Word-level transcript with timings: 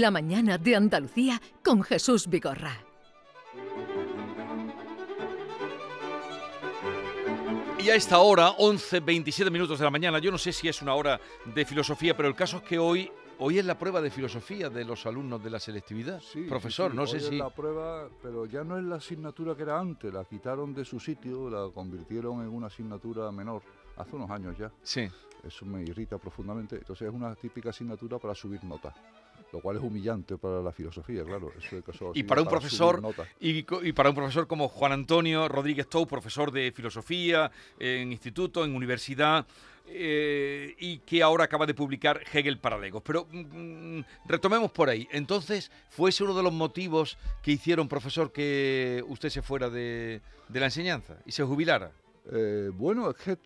La 0.00 0.10
mañana 0.10 0.56
de 0.56 0.74
Andalucía 0.74 1.38
con 1.62 1.82
Jesús 1.82 2.26
Vigorra. 2.26 2.78
Y 7.78 7.90
a 7.90 7.94
esta 7.94 8.18
hora, 8.20 8.52
11, 8.52 9.00
27 9.00 9.50
minutos 9.50 9.78
de 9.78 9.84
la 9.84 9.90
mañana, 9.90 10.18
yo 10.18 10.30
no 10.30 10.38
sé 10.38 10.50
si 10.50 10.66
es 10.66 10.80
una 10.80 10.94
hora 10.94 11.20
de 11.44 11.64
filosofía, 11.66 12.16
pero 12.16 12.28
el 12.28 12.34
caso 12.34 12.58
es 12.58 12.62
que 12.62 12.78
hoy 12.78 13.10
Hoy 13.44 13.58
es 13.58 13.64
la 13.64 13.76
prueba 13.76 14.00
de 14.00 14.08
filosofía 14.08 14.70
de 14.70 14.84
los 14.84 15.04
alumnos 15.04 15.42
de 15.42 15.50
la 15.50 15.58
selectividad. 15.58 16.20
Sí, 16.20 16.42
Profesor, 16.42 16.92
sí, 16.92 16.96
no 16.96 17.02
hoy 17.02 17.08
sé 17.08 17.16
es 17.16 17.26
si... 17.26 17.38
la 17.38 17.50
prueba, 17.50 18.08
pero 18.22 18.46
ya 18.46 18.62
no 18.62 18.78
es 18.78 18.84
la 18.84 18.96
asignatura 18.96 19.56
que 19.56 19.62
era 19.64 19.80
antes, 19.80 20.14
la 20.14 20.24
quitaron 20.24 20.72
de 20.72 20.84
su 20.84 21.00
sitio, 21.00 21.50
la 21.50 21.68
convirtieron 21.74 22.40
en 22.42 22.48
una 22.48 22.68
asignatura 22.68 23.32
menor, 23.32 23.62
hace 23.96 24.14
unos 24.14 24.30
años 24.30 24.56
ya. 24.56 24.70
Sí. 24.84 25.08
Eso 25.42 25.66
me 25.66 25.82
irrita 25.82 26.18
profundamente. 26.18 26.76
Entonces 26.76 27.08
es 27.08 27.12
una 27.12 27.34
típica 27.34 27.70
asignatura 27.70 28.20
para 28.20 28.32
subir 28.32 28.62
notas, 28.62 28.94
lo 29.52 29.60
cual 29.60 29.76
es 29.76 29.82
humillante 29.82 30.38
para 30.38 30.62
la 30.62 30.72
filosofía, 30.72 31.24
claro. 31.24 31.52
Eso 31.58 31.76
de 31.76 32.18
Y 32.18 32.22
para 32.22 32.40
un 32.40 32.48
profesor 32.48 33.02
y, 33.38 33.62
para 33.92 34.08
un 34.08 34.14
profesor 34.14 34.46
como 34.46 34.68
Juan 34.68 34.92
Antonio 34.92 35.46
Rodríguez 35.48 35.88
Tou, 35.88 36.06
profesor 36.06 36.50
de 36.50 36.72
filosofía 36.72 37.50
en 37.78 38.12
instituto, 38.12 38.64
en 38.64 38.74
universidad, 38.74 39.46
eh, 39.86 40.74
y 40.78 40.98
que 40.98 41.22
ahora 41.22 41.44
acaba 41.44 41.66
de 41.66 41.74
publicar 41.74 42.22
Hegel 42.32 42.58
para 42.58 42.78
Legos. 42.78 43.02
Pero 43.04 43.26
mm, 43.30 44.00
retomemos 44.26 44.70
por 44.70 44.88
ahí. 44.88 45.06
Entonces, 45.10 45.70
¿fue 45.90 46.10
ese 46.10 46.24
uno 46.24 46.34
de 46.34 46.42
los 46.42 46.52
motivos 46.52 47.18
que 47.42 47.52
hicieron, 47.52 47.88
profesor, 47.88 48.32
que 48.32 49.04
usted 49.08 49.28
se 49.28 49.42
fuera 49.42 49.68
de, 49.68 50.22
de 50.48 50.60
la 50.60 50.66
enseñanza 50.66 51.16
y 51.26 51.32
se 51.32 51.42
jubilara? 51.42 51.92
Eh, 52.30 52.70
bueno, 52.72 53.10
es 53.10 53.16
que 53.16 53.36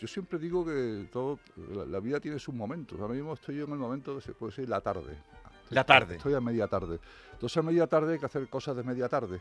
yo 0.00 0.06
siempre 0.06 0.38
digo 0.38 0.64
que 0.64 1.08
todo, 1.12 1.40
la, 1.74 1.84
la 1.84 2.00
vida 2.00 2.20
tiene 2.20 2.38
sus 2.38 2.54
momentos. 2.54 2.98
Ahora 3.00 3.14
mismo 3.14 3.34
estoy 3.34 3.56
yo 3.56 3.64
en 3.64 3.72
el 3.72 3.78
momento 3.78 4.14
que 4.16 4.22
se 4.22 4.32
puede 4.32 4.52
decir 4.52 4.68
la 4.68 4.80
tarde. 4.80 5.16
Estoy- 5.64 5.74
La 5.74 5.84
tarde. 5.84 6.16
Estoy 6.16 6.34
a 6.34 6.40
media 6.40 6.68
tarde. 6.68 6.98
Entonces 7.32 7.56
a 7.56 7.62
media 7.62 7.86
tarde 7.86 8.14
hay 8.14 8.18
que 8.18 8.26
hacer 8.26 8.48
cosas 8.48 8.76
de 8.76 8.82
media 8.82 9.08
tarde. 9.08 9.40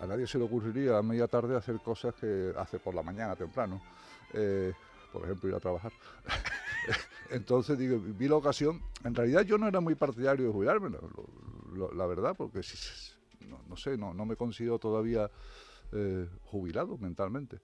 A 0.00 0.06
nadie 0.06 0.26
se 0.26 0.38
le 0.38 0.44
ocurriría 0.44 0.98
a 0.98 1.02
media 1.02 1.28
tarde 1.28 1.56
hacer 1.56 1.80
cosas 1.80 2.14
que 2.14 2.52
hace 2.56 2.78
por 2.78 2.94
la 2.94 3.02
mañana 3.02 3.36
temprano. 3.36 3.80
Eh, 4.32 4.72
por 5.12 5.22
ejemplo, 5.24 5.48
ir 5.48 5.54
a 5.54 5.60
trabajar. 5.60 5.92
Entonces 7.30 7.78
digo, 7.78 7.98
vi 8.00 8.28
la 8.28 8.36
ocasión. 8.36 8.82
En 9.04 9.14
realidad 9.14 9.42
yo 9.42 9.58
no 9.58 9.68
era 9.68 9.80
muy 9.80 9.94
partidario 9.94 10.46
de 10.46 10.52
jubilarme, 10.52 10.90
lo- 10.90 11.10
lo- 11.74 11.92
la 11.94 12.06
verdad, 12.06 12.34
porque 12.36 12.60
no, 13.48 13.60
no 13.68 13.76
sé, 13.76 13.96
no, 13.96 14.12
no 14.14 14.24
me 14.26 14.36
considero 14.36 14.78
todavía 14.78 15.30
eh, 15.92 16.28
jubilado 16.44 16.98
mentalmente. 16.98 17.60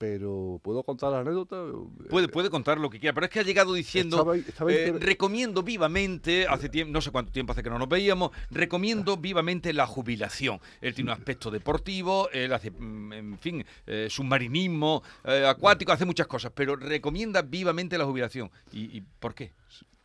Pero 0.00 0.58
puedo 0.62 0.82
contar 0.82 1.12
la 1.12 1.18
anécdota. 1.18 1.62
Puede, 2.08 2.28
puede 2.28 2.48
contar 2.48 2.78
lo 2.78 2.88
que 2.88 2.98
quiera, 2.98 3.12
pero 3.12 3.26
es 3.26 3.30
que 3.30 3.40
ha 3.40 3.42
llegado 3.42 3.74
diciendo, 3.74 4.16
Estaba 4.16 4.34
estaba 4.34 4.72
eh, 4.72 4.92
recomiendo 4.98 5.62
vivamente, 5.62 6.46
hace 6.48 6.70
tiempo, 6.70 6.90
no 6.90 7.02
sé 7.02 7.10
cuánto 7.10 7.30
tiempo 7.32 7.52
hace 7.52 7.62
que 7.62 7.68
no 7.68 7.78
nos 7.78 7.86
veíamos, 7.86 8.30
recomiendo 8.50 9.18
vivamente 9.18 9.74
la 9.74 9.86
jubilación. 9.86 10.58
Él 10.80 10.94
tiene 10.94 11.12
un 11.12 11.18
aspecto 11.18 11.50
deportivo, 11.50 12.30
él 12.30 12.50
hace, 12.54 12.70
mm, 12.70 13.12
en 13.12 13.38
fin, 13.38 13.62
eh, 13.86 14.06
submarinismo, 14.08 15.02
eh, 15.22 15.44
acuático, 15.46 15.92
hace 15.92 16.06
muchas 16.06 16.26
cosas, 16.26 16.50
pero 16.54 16.76
recomienda 16.76 17.42
vivamente 17.42 17.98
la 17.98 18.06
jubilación. 18.06 18.50
¿Y, 18.72 18.96
y 18.96 19.02
por 19.02 19.34
qué? 19.34 19.52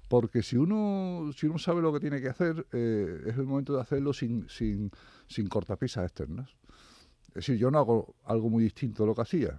Porque 0.10 0.44
si 0.44 0.58
uno, 0.58 1.32
si 1.38 1.46
uno 1.46 1.58
sabe 1.58 1.82
lo 1.82 1.94
que 1.94 2.02
tiene 2.02 2.20
que 2.20 2.28
hacer, 2.28 2.68
eh, 2.74 3.22
es 3.28 3.38
el 3.38 3.46
momento 3.46 3.74
de 3.74 3.82
hacerlo 3.82 4.12
sin, 4.12 4.50
sin, 4.50 4.92
sin 5.26 5.48
cortapisas 5.48 6.04
externas. 6.04 6.50
Es 7.30 7.36
decir, 7.36 7.58
yo 7.58 7.72
no 7.72 7.80
hago 7.80 8.16
algo 8.26 8.50
muy 8.50 8.62
distinto 8.62 9.04
de 9.04 9.08
lo 9.08 9.16
que 9.16 9.22
hacía. 9.22 9.58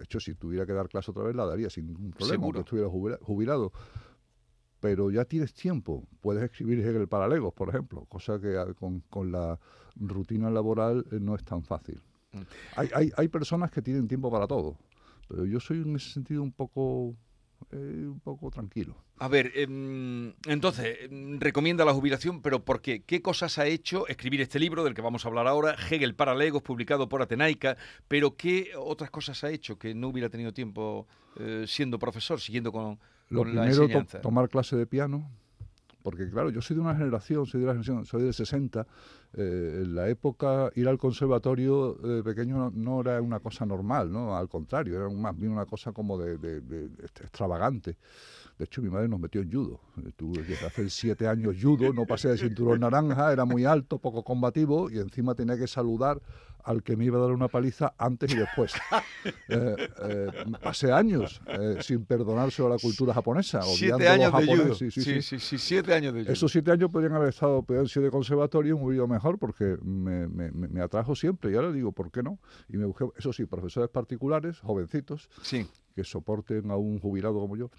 De 0.00 0.04
hecho, 0.04 0.18
si 0.18 0.34
tuviera 0.34 0.64
que 0.64 0.72
dar 0.72 0.88
clase 0.88 1.10
otra 1.10 1.24
vez, 1.24 1.36
la 1.36 1.44
daría 1.44 1.68
sin 1.68 1.86
ningún 1.86 2.10
problema, 2.12 2.32
Seguro. 2.32 2.58
aunque 2.58 2.60
estuviera 2.60 2.88
jubila- 2.88 3.18
jubilado. 3.20 3.70
Pero 4.80 5.10
ya 5.10 5.26
tienes 5.26 5.52
tiempo. 5.52 6.08
Puedes 6.22 6.42
escribir 6.42 6.78
Hegel 6.80 7.06
para 7.06 7.28
Legos, 7.28 7.52
por 7.52 7.68
ejemplo, 7.68 8.06
cosa 8.06 8.40
que 8.40 8.56
ah, 8.56 8.72
con, 8.72 9.00
con 9.10 9.30
la 9.30 9.60
rutina 9.96 10.48
laboral 10.50 11.04
eh, 11.12 11.18
no 11.20 11.34
es 11.34 11.44
tan 11.44 11.62
fácil. 11.64 12.00
Mm. 12.32 12.38
Hay, 12.76 12.88
hay, 12.94 13.12
hay 13.14 13.28
personas 13.28 13.70
que 13.70 13.82
tienen 13.82 14.08
tiempo 14.08 14.30
para 14.30 14.46
todo, 14.46 14.78
pero 15.28 15.44
yo 15.44 15.60
soy 15.60 15.82
en 15.82 15.96
ese 15.96 16.10
sentido 16.14 16.42
un 16.42 16.52
poco, 16.52 17.14
eh, 17.72 17.76
un 17.76 18.20
poco 18.20 18.50
tranquilo. 18.50 18.96
A 19.18 19.28
ver, 19.28 19.52
em, 19.54 20.32
entonces, 20.46 20.98
em, 21.02 21.38
recomienda 21.38 21.84
la 21.84 21.92
jubilación, 21.92 22.40
pero 22.42 22.64
¿por 22.64 22.80
qué? 22.80 23.02
¿Qué 23.02 23.20
cosas 23.22 23.58
ha 23.58 23.66
hecho 23.66 24.06
escribir 24.08 24.40
este 24.40 24.58
libro 24.58 24.82
del 24.84 24.94
que 24.94 25.02
vamos 25.02 25.24
a 25.24 25.28
hablar 25.28 25.46
ahora, 25.46 25.76
Hegel 25.90 26.14
para 26.14 26.34
Legos, 26.34 26.62
publicado 26.62 27.08
por 27.08 27.22
Atenaica, 27.22 27.76
pero 28.08 28.36
qué 28.36 28.70
otras 28.76 29.10
cosas 29.10 29.44
ha 29.44 29.50
hecho 29.50 29.78
que 29.78 29.94
no 29.94 30.08
hubiera 30.08 30.28
tenido 30.30 30.52
tiempo 30.52 31.06
eh, 31.38 31.64
siendo 31.66 31.98
profesor, 31.98 32.40
siguiendo 32.40 32.72
con, 32.72 32.98
Lo 33.28 33.40
con 33.40 33.54
la 33.54 33.62
primero, 33.62 33.76
to- 33.78 33.84
enseñanza? 33.84 34.20
tomar 34.20 34.48
clase 34.48 34.76
de 34.76 34.86
piano, 34.86 35.30
porque 36.02 36.28
claro, 36.30 36.50
yo 36.50 36.60
soy 36.62 36.76
de 36.76 36.82
una 36.82 36.94
generación, 36.94 37.46
soy 37.46 37.60
de 37.60 37.66
la 37.66 37.72
generación, 37.72 38.04
soy 38.06 38.22
del 38.22 38.34
60, 38.34 38.86
eh, 39.34 39.80
en 39.82 39.94
la 39.94 40.08
época 40.08 40.70
ir 40.74 40.88
al 40.88 40.98
conservatorio 40.98 41.94
de 41.94 42.22
pequeño 42.22 42.56
no, 42.56 42.70
no 42.70 43.00
era 43.00 43.20
una 43.20 43.40
cosa 43.40 43.66
normal, 43.66 44.10
¿no? 44.10 44.36
Al 44.36 44.48
contrario, 44.48 44.96
era 44.96 45.08
más 45.08 45.36
bien 45.36 45.52
una 45.52 45.66
cosa 45.66 45.92
como 45.92 46.18
de, 46.18 46.38
de- 46.38 46.60
de- 46.60 46.88
de 46.88 47.04
extravagante. 47.04 47.96
De 48.58 48.64
hecho, 48.64 48.82
mi 48.82 48.90
madre 48.90 49.08
nos 49.08 49.20
metió 49.20 49.40
en 49.40 49.50
judo. 49.50 49.80
Eh, 50.04 50.10
Tuve 50.16 50.44
que 50.44 50.54
hacer 50.64 50.90
siete 50.90 51.26
años 51.26 51.56
judo, 51.60 51.92
no 51.94 52.04
pasé 52.06 52.28
de 52.28 52.34
cinturón 52.48 52.80
naranja, 52.80 53.32
era 53.32 53.44
muy 53.44 53.64
alto, 53.64 53.98
poco 53.98 54.22
combativo 54.22 54.90
y 54.90 54.98
encima 54.98 55.34
tenía 55.34 55.56
que 55.56 55.66
saludar 55.66 56.20
al 56.64 56.82
que 56.82 56.96
me 56.96 57.04
iba 57.04 57.18
a 57.18 57.22
dar 57.22 57.30
una 57.32 57.48
paliza 57.48 57.94
antes 57.98 58.32
y 58.32 58.36
después. 58.36 58.72
Eh, 59.48 59.76
eh, 60.02 60.28
pasé 60.62 60.92
años 60.92 61.40
eh, 61.46 61.78
sin 61.82 62.04
perdonárselo 62.06 62.68
a 62.68 62.70
la 62.70 62.78
cultura 62.78 63.12
japonesa. 63.12 63.60
Siete 63.62 64.08
años 64.08 64.32
de 64.32 64.46
judo. 64.46 64.74
sí, 64.74 64.90
sí, 64.90 65.02
Sí, 65.02 65.14
sí. 65.20 65.22
sí, 65.22 65.38
sí, 65.40 65.58
siete 65.58 65.92
años 65.92 66.14
de 66.14 66.22
judo. 66.22 66.32
Esos 66.32 66.52
siete 66.52 66.70
años 66.70 66.90
podrían 66.90 67.12
haber 67.14 67.28
estado, 67.30 67.62
podrían 67.62 67.86
ser 67.88 68.04
de 68.04 68.10
conservatorio, 68.10 68.76
hubiera 68.76 68.94
ido 68.96 69.08
mejor 69.08 69.38
porque 69.38 69.76
me, 69.82 70.28
me- 70.28 70.50
me- 70.52 70.68
me 70.68 70.80
atrajo 70.80 71.14
siempre. 71.14 71.50
Y 71.52 71.56
ahora 71.56 71.72
digo, 71.72 71.92
¿por 71.92 72.10
qué 72.10 72.22
no? 72.22 72.38
Y 72.68 72.76
me 72.76 72.86
busqué, 72.86 73.04
eso 73.16 73.32
sí, 73.32 73.44
profesores 73.44 73.90
particulares, 73.90 74.60
jovencitos, 74.60 75.28
que 75.94 76.04
soporten 76.04 76.70
a 76.70 76.76
un 76.76 76.98
jubilado 77.00 77.34
como 77.40 77.56
yo, 77.56 77.70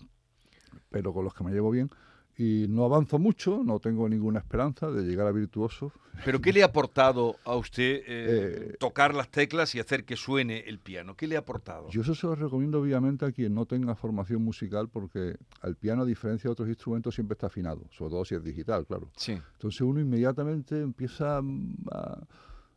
pero 0.90 1.14
con 1.14 1.24
los 1.24 1.34
que 1.34 1.44
me 1.44 1.52
llevo 1.52 1.72
bien. 1.72 1.90
Y 2.38 2.66
no 2.69 2.86
avanzo 2.86 3.19
mucho, 3.19 3.62
no 3.64 3.80
tengo 3.80 4.08
ninguna 4.09 4.40
esperanza 4.40 4.90
de 4.90 5.03
llegar 5.03 5.28
a 5.28 5.31
virtuoso. 5.31 5.92
¿Pero 6.25 6.40
qué 6.42 6.52
le 6.53 6.64
ha 6.64 6.68
aportado 6.68 7.36
a 7.46 7.56
usted 7.56 7.97
eh, 7.97 8.03
Eh, 8.08 8.75
tocar 8.80 9.14
las 9.14 9.30
teclas 9.30 9.75
y 9.75 9.80
hacer 9.80 10.06
que 10.06 10.16
suene 10.16 10.59
el 10.68 10.80
piano? 10.80 11.16
¿Qué 11.16 11.28
le 11.28 11.36
ha 11.36 11.40
aportado? 11.40 11.90
Yo 11.90 12.02
eso 12.02 12.16
se 12.16 12.25
lo 12.28 12.36
recomiendo 12.36 12.81
vivamente 12.81 13.25
a 13.25 13.31
quien 13.31 13.53
no 13.53 13.66
tenga 13.66 13.96
formación 13.96 14.41
musical 14.44 14.88
porque 14.90 15.36
el 15.64 15.75
piano, 15.75 16.03
a 16.03 16.06
diferencia 16.06 16.47
de 16.47 16.53
otros 16.53 16.70
instrumentos, 16.70 17.14
siempre 17.16 17.34
está 17.34 17.47
afinado, 17.47 17.86
sobre 17.91 18.12
todo 18.12 18.25
si 18.25 18.36
es 18.36 18.44
digital, 18.44 18.86
claro. 18.88 19.09
Sí. 19.18 19.34
Entonces 19.53 19.81
uno 19.81 20.00
inmediatamente 20.00 20.80
empieza 20.81 21.38
a, 21.38 22.20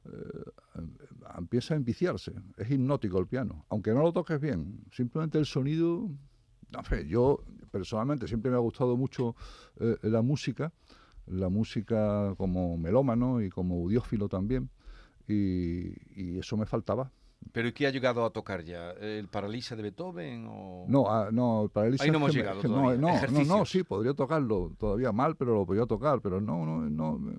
eh, 0.06 0.10
a- 1.25 1.38
empieza 1.38 1.75
a 1.75 1.76
enviciarse. 1.76 2.32
Es 2.56 2.70
hipnótico 2.70 3.19
el 3.19 3.26
piano, 3.26 3.64
aunque 3.70 3.93
no 3.93 4.03
lo 4.03 4.12
toques 4.12 4.41
bien. 4.41 4.81
Simplemente 4.93 5.38
el 5.38 5.47
sonido. 5.47 6.09
Yo 7.07 7.41
personalmente 7.71 8.27
siempre 8.27 8.51
me 8.51 8.57
ha 8.57 8.61
gustado 8.61 8.97
mucho 8.97 9.35
eh, 9.81 9.97
la 10.03 10.23
música, 10.23 10.73
la 11.27 11.49
música 11.49 12.35
como 12.37 12.77
melómano 12.77 13.41
y 13.43 13.51
como 13.51 13.77
audiófilo 13.77 14.29
también, 14.29 14.71
y 15.27 16.39
eso 16.39 16.57
me 16.57 16.67
faltaba. 16.67 17.11
¿Pero 17.53 17.69
¿y 17.69 17.72
qué 17.72 17.87
ha 17.87 17.91
llegado 17.91 18.25
a 18.25 18.31
tocar 18.31 18.62
ya? 18.65 18.91
¿El 18.93 19.28
Paralisa 19.28 19.77
de 19.77 19.82
Beethoven 19.82 20.47
o...? 20.49 20.87
No, 20.88 21.09
ah, 21.09 21.28
no, 21.32 21.71
para 21.72 21.87
Elisa 21.88 22.05
Ahí 22.05 22.10
no 22.10 22.16
hemos 22.16 22.32
que 22.32 22.38
llegado 22.38 22.60
que 22.60 22.69
todavía. 22.69 22.97
no, 22.97 23.21
no, 23.31 23.44
no, 23.44 23.65
sí, 23.65 23.82
podría 23.84 24.15
tocarlo 24.15 24.75
todavía 24.78 25.12
mal, 25.12 25.37
pero 25.37 25.55
lo 25.55 25.65
podría 25.66 25.87
tocar, 25.87 26.21
pero 26.21 26.41
no, 26.41 26.65
no, 26.66 26.88
no, 26.91 27.32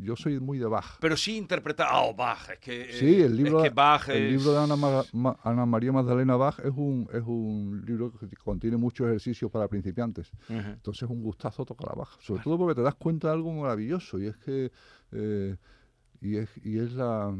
yo 0.00 0.16
soy 0.16 0.40
muy 0.40 0.58
de 0.58 0.66
Bach. 0.66 0.98
Pero 1.00 1.16
sí 1.16 1.36
interpretar... 1.36 1.88
¡Ah, 1.90 2.12
Bach! 2.16 2.50
Es 2.50 2.58
que, 2.58 2.82
eh, 2.82 2.92
Sí, 2.92 3.20
el 3.22 3.36
libro, 3.36 3.58
es 3.62 3.68
que 3.70 3.74
Bach 3.74 4.08
el 4.08 4.30
libro 4.30 4.52
de 4.52 4.58
Ana, 4.58 4.76
Ma- 4.76 5.04
Ma- 5.12 5.38
Ana 5.42 5.66
María 5.66 5.92
Magdalena 5.92 6.36
Bach 6.36 6.58
es 6.60 6.72
un, 6.74 7.08
es 7.12 7.22
un 7.24 7.84
libro 7.86 8.12
que 8.18 8.26
contiene 8.36 8.76
muchos 8.76 9.06
ejercicios 9.06 9.50
para 9.50 9.68
principiantes. 9.68 10.30
Entonces 10.48 11.02
es 11.04 11.10
un 11.10 11.22
gustazo 11.22 11.64
tocar 11.64 11.92
a 11.92 11.94
Bach, 11.94 12.18
sobre 12.20 12.42
todo 12.42 12.58
porque 12.58 12.74
te 12.74 12.82
das 12.82 12.94
cuenta 12.96 13.28
de 13.28 13.34
algo 13.34 13.52
maravilloso 13.52 14.18
y 14.18 14.26
es 14.26 14.36
que 14.38 14.70
eh, 15.12 15.56
y 16.20 16.36
es, 16.36 16.48
y 16.64 16.78
es 16.78 16.92
la 16.92 17.32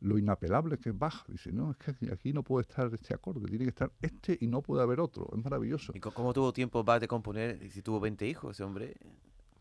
lo 0.00 0.18
inapelable 0.18 0.78
que 0.78 0.90
es 0.90 0.98
Bach. 0.98 1.26
Dice, 1.28 1.52
no, 1.52 1.70
es 1.72 1.76
que 1.76 2.12
aquí, 2.12 2.32
no 2.32 2.42
puede 2.42 2.62
estar 2.62 2.92
este 2.92 3.14
acorde, 3.14 3.46
tiene 3.48 3.64
que 3.64 3.70
estar 3.70 3.92
este 4.00 4.36
y 4.40 4.46
no 4.46 4.62
puede 4.62 4.82
haber 4.82 5.00
otro. 5.00 5.28
Es 5.32 5.42
maravilloso. 5.42 5.92
¿Y 5.94 6.00
cómo 6.00 6.32
tuvo 6.32 6.52
tiempo 6.52 6.82
Bach 6.84 7.00
de 7.00 7.08
componer 7.08 7.70
si 7.70 7.82
tuvo 7.82 8.00
20 8.00 8.26
hijos 8.26 8.56
ese 8.56 8.64
hombre? 8.64 8.96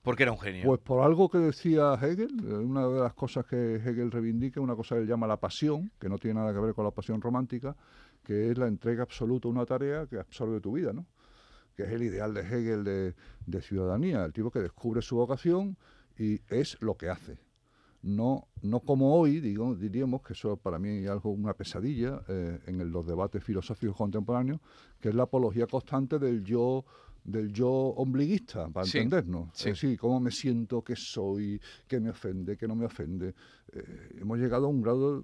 Porque 0.02 0.24
era 0.24 0.32
un 0.32 0.40
genio. 0.40 0.66
Pues 0.66 0.80
por 0.80 1.04
algo 1.04 1.30
que 1.30 1.40
decía 1.40 1.94
Hegel, 1.96 2.32
eh, 2.46 2.54
una 2.54 2.88
de 2.88 3.00
las 3.02 3.14
cosas 3.14 3.46
que 3.46 3.76
Hegel 3.76 4.12
reivindica, 4.12 4.62
una 4.62 4.76
cosa 4.76 4.96
que 4.96 5.02
él 5.02 5.08
llama 5.08 5.28
la 5.28 5.38
pasión, 5.38 5.92
que 6.00 6.08
no 6.08 6.18
tiene 6.18 6.40
nada 6.40 6.54
que 6.54 6.60
ver 6.60 6.74
con 6.74 6.86
la 6.86 6.92
pasión 6.92 7.22
romántica, 7.22 7.76
que 8.24 8.50
es 8.52 8.58
la 8.58 8.68
entrega 8.68 9.04
absoluta 9.04 9.48
a 9.48 9.52
una 9.52 9.66
tarea 9.66 10.08
que 10.08 10.18
absorbe 10.18 10.62
tu 10.62 10.74
vida, 10.74 10.94
¿no? 10.94 11.06
Que 11.76 11.84
es 11.84 11.90
el 11.92 12.04
ideal 12.04 12.34
de 12.34 12.42
Hegel 12.42 12.84
de, 12.84 13.16
de 13.46 13.62
ciudadanía, 13.62 14.24
el 14.24 14.34
tipo 14.34 14.52
que 14.52 14.60
descubre 14.60 15.02
su 15.02 15.18
vocación 15.18 15.78
y 16.18 16.42
es 16.48 16.82
lo 16.82 16.96
que 16.96 17.10
hace. 17.10 17.38
No, 18.02 18.48
no 18.62 18.80
como 18.80 19.14
hoy, 19.16 19.42
digo, 19.42 19.76
diríamos 19.76 20.22
que 20.22 20.34
eso 20.34 20.56
para 20.56 20.80
mí 20.80 20.90
es 21.04 21.10
algo, 21.10 21.32
una 21.32 21.54
pesadilla 21.54 22.22
eh, 22.30 22.60
en 22.68 22.80
el- 22.80 22.90
los 22.90 23.06
debates 23.06 23.44
filosóficos 23.44 23.96
contemporáneos, 23.98 24.62
que 25.02 25.10
es 25.10 25.16
la 25.16 25.24
apología 25.24 25.68
constante 25.68 26.18
del 26.20 26.44
yo 26.44 26.86
del 27.22 27.52
yo 27.52 27.70
ombliguista, 27.70 28.70
para 28.70 28.86
Sí, 28.88 28.98
entendernos. 29.00 29.50
sí. 29.54 29.70
Es 29.70 29.82
decir, 29.82 30.00
cómo 30.00 30.20
me 30.22 30.32
siento, 30.32 30.82
qué 30.84 30.96
soy, 30.96 31.62
qué 31.88 32.00
me 32.00 32.10
ofende, 32.10 32.58
qué 32.58 32.68
no 32.68 32.76
me 32.76 32.86
ofende. 32.86 33.36
Eh, 33.74 34.18
hemos 34.22 34.40
llegado 34.40 34.66
a 34.66 34.70
un 34.70 34.82
grado 34.82 35.24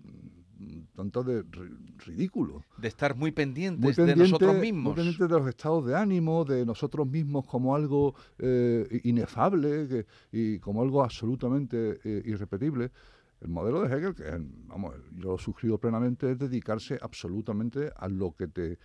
tanto 0.96 1.24
de 1.24 1.44
ri- 1.44 1.98
ridículo. 2.06 2.64
De 2.78 2.88
estar 2.88 3.16
muy 3.16 3.32
pendientes 3.32 3.82
Muy 3.84 3.92
de 3.92 3.96
pendiente, 3.96 4.24
nosotros 4.24 4.54
muy 4.56 4.62
mismos. 4.72 4.96
pendiente 4.96 5.24
de 5.28 5.40
los 5.40 5.48
estados 5.48 5.86
de 5.86 5.96
ánimo, 5.96 6.46
de 6.46 6.66
nosotros 6.66 7.08
mismos 7.08 7.46
como 7.46 7.76
algo 7.76 8.16
eh, 8.40 9.02
inefable 9.04 9.88
que- 9.88 10.06
y 10.32 10.60
como 10.60 10.82
algo 10.82 11.04
absolutamente 11.04 12.00
eh, 12.04 12.22
irrepetible. 12.26 12.92
El 13.42 13.50
modelo 13.50 13.82
de 13.82 13.96
Hegel, 13.96 14.16
que 14.16 14.24
vamos, 14.68 14.96
yo 15.18 15.32
lo 15.32 15.38
suscribo 15.38 15.78
plenamente, 15.78 16.32
es 16.32 16.40
dedicarse 16.40 16.98
absolutamente 17.02 17.92
a 17.96 18.08
lo 18.08 18.32
que 18.32 18.48
te 18.48 18.80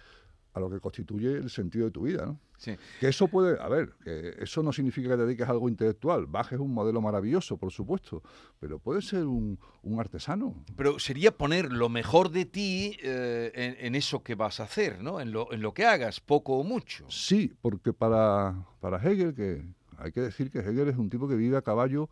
a 0.53 0.61
lo 0.61 0.69
que 0.69 0.81
constituye 0.81 1.35
el 1.37 1.49
sentido 1.51 1.85
de 1.87 1.91
tu 1.93 2.03
vida, 2.03 2.27
¿no? 2.27 2.39
Sí. 2.59 2.77
Que 2.99 3.09
eso 3.09 3.29
puede, 3.29 3.59
a 3.61 3.69
ver, 3.69 3.95
que 4.05 4.35
eso 4.41 4.63
no 4.63 4.73
significa 4.73 5.09
que 5.09 5.17
te 5.17 5.23
dediques 5.25 5.49
a 5.49 5.53
algo 5.53 5.69
intelectual. 5.69 6.27
Bach 6.27 6.53
es 6.53 6.59
un 6.59 6.75
modelo 6.75 7.01
maravilloso, 7.01 7.57
por 7.57 7.71
supuesto, 7.73 8.23
pero 8.59 8.79
puede 8.79 9.01
ser 9.01 9.25
un, 9.25 9.59
un 9.83 10.01
artesano. 10.01 10.55
Pero 10.77 10.99
sería 10.99 11.31
poner 11.31 11.73
lo 11.73 11.89
mejor 11.89 12.31
de 12.31 12.45
ti 12.45 12.97
eh, 13.03 13.51
en, 13.55 13.87
en 13.87 13.95
eso 13.95 14.23
que 14.23 14.35
vas 14.35 14.61
a 14.61 14.65
hacer, 14.65 15.03
¿no? 15.03 15.21
En 15.21 15.33
lo, 15.33 15.53
en 15.53 15.63
lo 15.63 15.73
que 15.73 15.87
hagas, 15.87 16.21
poco 16.21 16.59
o 16.59 16.65
mucho. 16.65 17.07
Sí, 17.09 17.55
porque 17.63 17.93
para, 17.95 18.67
para 18.81 18.99
Hegel, 18.99 19.35
que 19.35 19.65
hay 19.97 20.13
que 20.13 20.21
decir 20.21 20.51
que 20.51 20.59
Hegel 20.59 20.89
es 20.89 20.97
un 20.99 21.09
tipo 21.09 21.29
que 21.29 21.37
vive 21.37 21.57
a 21.57 21.63
caballo 21.63 22.11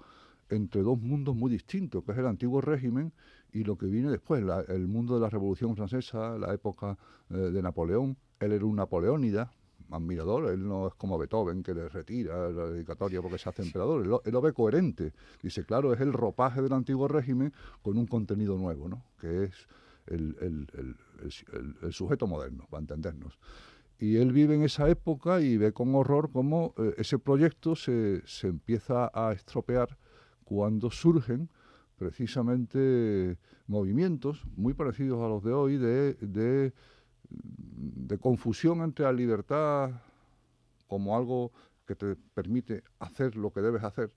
entre 0.49 0.81
dos 0.81 0.99
mundos 0.99 1.37
muy 1.37 1.51
distintos, 1.51 2.05
que 2.05 2.13
es 2.13 2.19
el 2.19 2.27
antiguo 2.27 2.63
régimen 2.63 3.13
y 3.53 3.65
lo 3.65 3.77
que 3.77 3.85
viene 3.87 4.11
después, 4.11 4.43
la- 4.43 4.61
el 4.69 4.87
mundo 4.89 5.15
de 5.15 5.21
la 5.21 5.29
Revolución 5.29 5.77
Francesa, 5.77 6.39
la 6.39 6.55
época 6.55 6.97
eh, 7.29 7.35
de 7.37 7.61
Napoleón. 7.61 8.17
Él 8.41 8.53
era 8.53 8.65
un 8.65 8.77
napoleónida, 8.77 9.53
admirador, 9.91 10.51
él 10.51 10.67
no 10.67 10.89
es 10.89 10.95
como 10.95 11.19
Beethoven, 11.19 11.63
que 11.63 11.75
le 11.75 11.89
retira 11.89 12.51
la 12.51 12.67
dedicatoria 12.67 13.23
porque 13.23 13.39
se 13.39 13.49
hace 13.49 13.63
emperador, 13.63 14.03
él 14.03 14.33
lo, 14.33 14.41
ve 14.41 14.53
coherente. 14.53 15.13
Dice, 15.43 15.65
claro, 15.65 15.93
es 15.93 16.01
el 16.01 16.13
ropaje 16.13 16.63
del 16.63 16.73
antiguo 16.73 17.09
régimen 17.09 17.53
con 17.83 17.97
un 17.99 18.07
contenido 18.07 18.57
nuevo, 18.57 18.89
¿no? 18.89 19.03
que 19.19 19.45
es 19.45 19.69
el, 20.07 20.97
sujeto 21.91 22.27
moderno, 22.27 22.67
para 22.71 22.81
entendernos. 22.81 23.39
Y 23.99 24.17
él 24.17 24.33
vive 24.33 24.55
en 24.55 24.63
esa 24.63 24.89
época 24.89 25.41
y 25.41 25.57
ve 25.57 25.73
con 25.73 25.95
horror 25.95 26.31
cómo 26.33 26.73
eh, 26.79 26.95
ese 26.99 27.19
proyecto 27.19 27.75
se, 27.75 28.23
se 28.27 28.47
empieza 28.47 29.11
a 29.13 29.33
estropear 29.33 29.99
cuando 30.45 30.91
surgen 30.91 31.51
precisamente 31.99 33.37
movimientos 33.67 34.45
muy 34.57 34.73
parecidos 34.73 35.21
a 35.23 35.29
los 35.29 35.43
de 35.43 35.53
hoy 35.53 35.77
de, 35.77 36.73
de 37.31 38.19
confusión 38.19 38.81
entre 38.83 39.05
la 39.05 39.13
libertad 39.13 39.91
como 40.87 41.17
algo 41.17 41.53
que 41.87 41.95
te 41.95 42.17
permite 42.35 42.83
hacer 42.99 43.37
lo 43.37 43.53
que 43.53 43.61
debes 43.61 43.83
hacer 43.85 44.13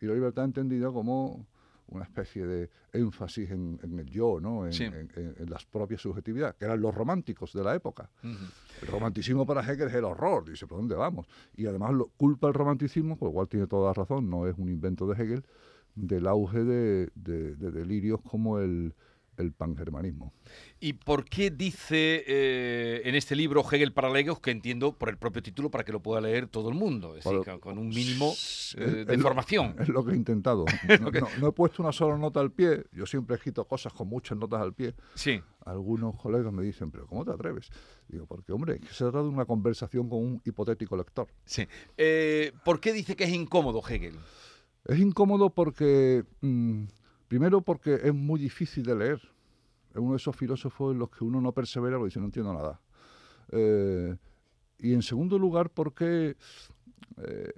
y 0.00 0.06
la 0.06 0.14
libertad 0.14 0.44
entendida 0.44 0.90
como 0.90 1.46
una 1.88 2.04
especie 2.04 2.46
de 2.46 2.70
énfasis 2.92 3.50
en, 3.50 3.78
en 3.82 3.98
el 3.98 4.06
yo, 4.08 4.38
¿no? 4.40 4.64
en, 4.64 4.72
Sí. 4.72 4.84
en- 4.84 5.10
en- 5.16 5.34
en 5.38 5.50
las 5.50 5.64
propias 5.66 6.00
subjetividades, 6.00 6.54
que 6.54 6.64
eran 6.64 6.80
los 6.80 6.94
románticos 6.94 7.52
de 7.52 7.64
la 7.64 7.74
época. 7.74 8.08
El 8.22 8.86
romanticismo 8.88 9.44
para 9.44 9.60
Hegel 9.62 9.88
es 9.88 9.94
el 9.94 10.04
horror, 10.04 10.48
dice, 10.48 10.66
¿por 10.68 10.78
dónde 10.78 10.94
vamos? 10.94 11.26
Y 11.56 11.66
además 11.66 11.92
lo 11.92 12.06
culpa 12.16 12.46
el 12.46 12.54
romanticismo, 12.54 13.16
por 13.16 13.28
lo 13.28 13.32
cual 13.32 13.48
tiene 13.48 13.66
toda 13.66 13.88
la 13.88 13.94
razón, 13.94 14.30
no 14.30 14.46
es 14.46 14.56
un 14.56 14.68
invento 14.68 15.06
de 15.08 15.20
Hegel, 15.20 15.44
del 15.96 16.26
auge 16.28 16.62
de, 16.62 17.10
de- 17.16 17.56
de 17.56 17.70
delirios 17.72 18.20
como 18.22 18.60
el, 18.60 18.94
el 19.40 19.52
pangermanismo. 19.52 20.32
¿Y 20.78 20.94
por 20.94 21.24
qué 21.24 21.50
dice 21.50 22.24
eh, 22.26 23.02
en 23.04 23.14
este 23.14 23.36
libro 23.36 23.62
Hegel 23.70 23.92
para 23.92 24.08
Legos, 24.10 24.40
que 24.40 24.50
entiendo 24.50 24.96
por 24.96 25.08
el 25.10 25.18
propio 25.18 25.42
título 25.42 25.70
para 25.70 25.84
que 25.84 25.92
lo 25.92 26.00
pueda 26.00 26.20
leer 26.20 26.46
todo 26.46 26.68
el 26.70 26.74
mundo? 26.74 27.16
Es 27.16 27.24
decir, 27.24 27.60
con- 27.60 27.78
un 27.78 27.88
mínimo 27.88 28.30
Es- 28.32 28.76
eh, 28.78 29.00
es 29.02 29.06
de 29.06 29.16
lo- 29.16 29.22
formación. 29.22 29.76
Es 29.80 29.88
lo 29.88 30.04
que 30.04 30.12
he 30.12 30.16
intentado. 30.16 30.64
No, 31.00 31.10
no- 31.10 31.28
no 31.40 31.48
he 31.48 31.52
puesto 31.52 31.82
una 31.82 31.92
sola 31.92 32.16
nota 32.16 32.40
al 32.40 32.52
pie, 32.52 32.84
yo 32.92 33.06
siempre 33.06 33.34
he 33.34 33.36
escrito 33.38 33.64
cosas 33.66 33.92
con 33.92 34.08
muchas 34.08 34.38
notas 34.38 34.60
al 34.60 34.72
pie. 34.74 34.94
Sí. 35.14 35.40
Algunos 35.66 36.16
colegas 36.16 36.52
me 36.52 36.62
dicen, 36.62 36.90
pero 36.90 37.06
¿cómo 37.06 37.24
te 37.24 37.32
atreves? 37.32 37.68
Digo, 38.08 38.26
porque 38.26 38.52
hombre, 38.52 38.74
es 38.76 38.80
que 38.80 38.88
se 38.88 39.04
trata 39.04 39.22
de 39.22 39.28
una 39.28 39.44
conversación 39.44 40.08
con 40.08 40.18
un 40.18 40.42
hipotético 40.44 40.96
lector. 40.96 41.28
sí. 41.44 41.66
Eh, 41.96 42.52
¿Por 42.64 42.80
qué 42.80 42.92
dice 42.92 43.14
que 43.16 43.24
es 43.24 43.30
incómodo 43.30 43.82
Hegel? 43.86 44.14
Es 44.86 44.98
incómodo 44.98 45.50
porque, 45.50 46.24
mm, 46.40 46.84
primero 47.30 47.60
porque 47.60 47.94
es 47.94 48.12
muy 48.12 48.40
difícil 48.40 48.82
de 48.84 48.96
leer. 48.96 49.20
Es 49.92 49.96
uno 49.98 50.10
de 50.10 50.16
esos 50.16 50.34
filósofos 50.34 50.92
en 50.92 50.98
los 50.98 51.10
que 51.10 51.22
uno 51.22 51.40
no 51.40 51.52
persevera 51.52 51.96
porque 51.96 52.08
dice, 52.08 52.18
no 52.18 52.26
entiendo 52.26 52.52
nada. 52.52 52.80
Eh, 53.52 54.16
y 54.80 54.94
en 54.94 55.02
segundo 55.02 55.38
lugar 55.38 55.70
porque, 55.70 56.36
eh, 57.18 57.52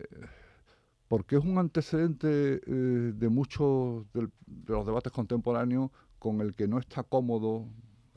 porque 1.08 1.36
es 1.36 1.44
un 1.44 1.56
antecedente 1.56 2.60
eh, 2.66 3.12
de 3.14 3.28
muchos 3.30 4.04
de 4.12 4.28
los 4.66 4.84
debates 4.84 5.10
contemporáneos 5.10 5.90
con 6.18 6.42
el 6.42 6.54
que 6.54 6.68
no 6.68 6.78
está 6.78 7.02
cómodo 7.02 7.66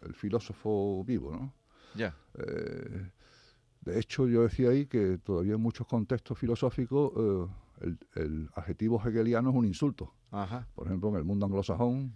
el 0.02 0.14
filósofo 0.14 1.06
vivo, 1.06 1.32
¿no? 1.32 1.54
Ya. 1.96 2.14
De 2.34 3.98
hecho, 3.98 4.28
yo 4.28 4.42
decía 4.42 4.72
ahí 4.72 4.88
que 4.88 5.20
todavía 5.20 5.54
en 5.54 5.62
muchos 5.62 5.88
contextos 5.88 6.38
filosóficos 6.38 7.50
el, 7.82 7.98
el 8.16 8.50
adjetivo 8.56 9.02
hegeliano 9.06 9.50
es 9.50 9.56
un 9.56 9.66
insulto. 9.66 10.14
Ajá. 10.32 10.68
Por 10.76 10.88
ejemplo, 10.88 11.10
en 11.10 11.16
el 11.16 11.24
mundo 11.24 11.46
anglosajón, 11.46 12.14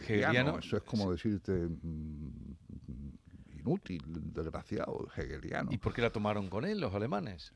hegeliano, 0.00 0.30
Hegeliano, 0.30 0.58
eso 0.58 0.76
es 0.76 0.82
como 0.82 1.12
decirte 1.12 1.52
mm, 1.52 2.56
inútil, 3.60 4.02
desgraciado, 4.34 5.06
hegeliano. 5.16 5.70
¿Y 5.72 5.78
por 5.78 5.92
qué 5.92 6.02
la 6.02 6.10
tomaron 6.10 6.48
con 6.48 6.64
él 6.64 6.80
los 6.80 6.94
alemanes? 6.94 7.52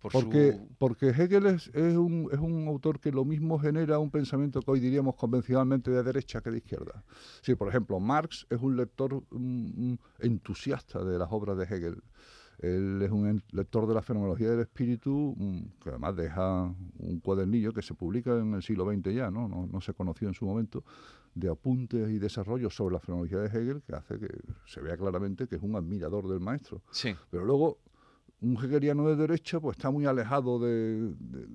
Por 0.00 0.10
Porque, 0.10 0.52
su... 0.52 0.68
porque 0.78 1.10
Hegel 1.10 1.46
es, 1.46 1.68
es 1.68 1.96
un, 1.96 2.28
es 2.32 2.40
un 2.40 2.66
autor 2.66 2.98
que 2.98 3.12
lo 3.12 3.24
mismo 3.24 3.58
genera 3.60 4.00
un 4.00 4.10
pensamiento 4.10 4.60
que 4.60 4.70
hoy 4.72 4.80
diríamos 4.80 5.14
convencionalmente 5.14 5.92
de 5.92 6.02
derecha 6.02 6.40
que 6.40 6.50
de 6.50 6.58
izquierda. 6.58 7.04
Sí, 7.40 7.54
por 7.54 7.68
ejemplo, 7.68 8.00
Marx 8.00 8.44
es 8.50 8.60
un 8.60 8.76
lector 8.76 9.22
mm, 9.30 9.92
mm, 9.92 9.98
entusiasta 10.18 11.04
de 11.04 11.18
las 11.18 11.28
obras 11.30 11.56
de 11.56 11.64
Hegel. 11.64 12.02
Él 12.62 13.02
es 13.02 13.10
un 13.10 13.42
lector 13.50 13.86
de 13.88 13.94
la 13.94 14.02
fenomenología 14.02 14.50
del 14.50 14.60
espíritu, 14.60 15.36
que 15.82 15.90
además 15.90 16.16
deja 16.16 16.72
un 16.98 17.20
cuadernillo 17.20 17.72
que 17.72 17.82
se 17.82 17.92
publica 17.94 18.38
en 18.38 18.54
el 18.54 18.62
siglo 18.62 18.84
XX 18.90 19.12
ya, 19.14 19.30
¿no? 19.30 19.48
No, 19.48 19.66
no 19.66 19.80
se 19.80 19.92
conoció 19.92 20.28
en 20.28 20.34
su 20.34 20.46
momento, 20.46 20.84
de 21.34 21.48
apuntes 21.50 22.08
y 22.10 22.18
desarrollos 22.18 22.74
sobre 22.74 22.94
la 22.94 23.00
fenomenología 23.00 23.38
de 23.40 23.46
Hegel, 23.48 23.82
que 23.82 23.94
hace 23.94 24.18
que 24.18 24.28
se 24.66 24.80
vea 24.80 24.96
claramente 24.96 25.48
que 25.48 25.56
es 25.56 25.62
un 25.62 25.74
admirador 25.76 26.28
del 26.28 26.40
maestro. 26.40 26.82
Sí. 26.92 27.14
Pero 27.30 27.44
luego, 27.44 27.78
un 28.40 28.56
hegeliano 28.56 29.08
de 29.08 29.16
derecha 29.16 29.58
pues 29.60 29.76
está 29.76 29.90
muy 29.90 30.06
alejado 30.06 30.58
de, 30.58 31.14
de- 31.18 31.46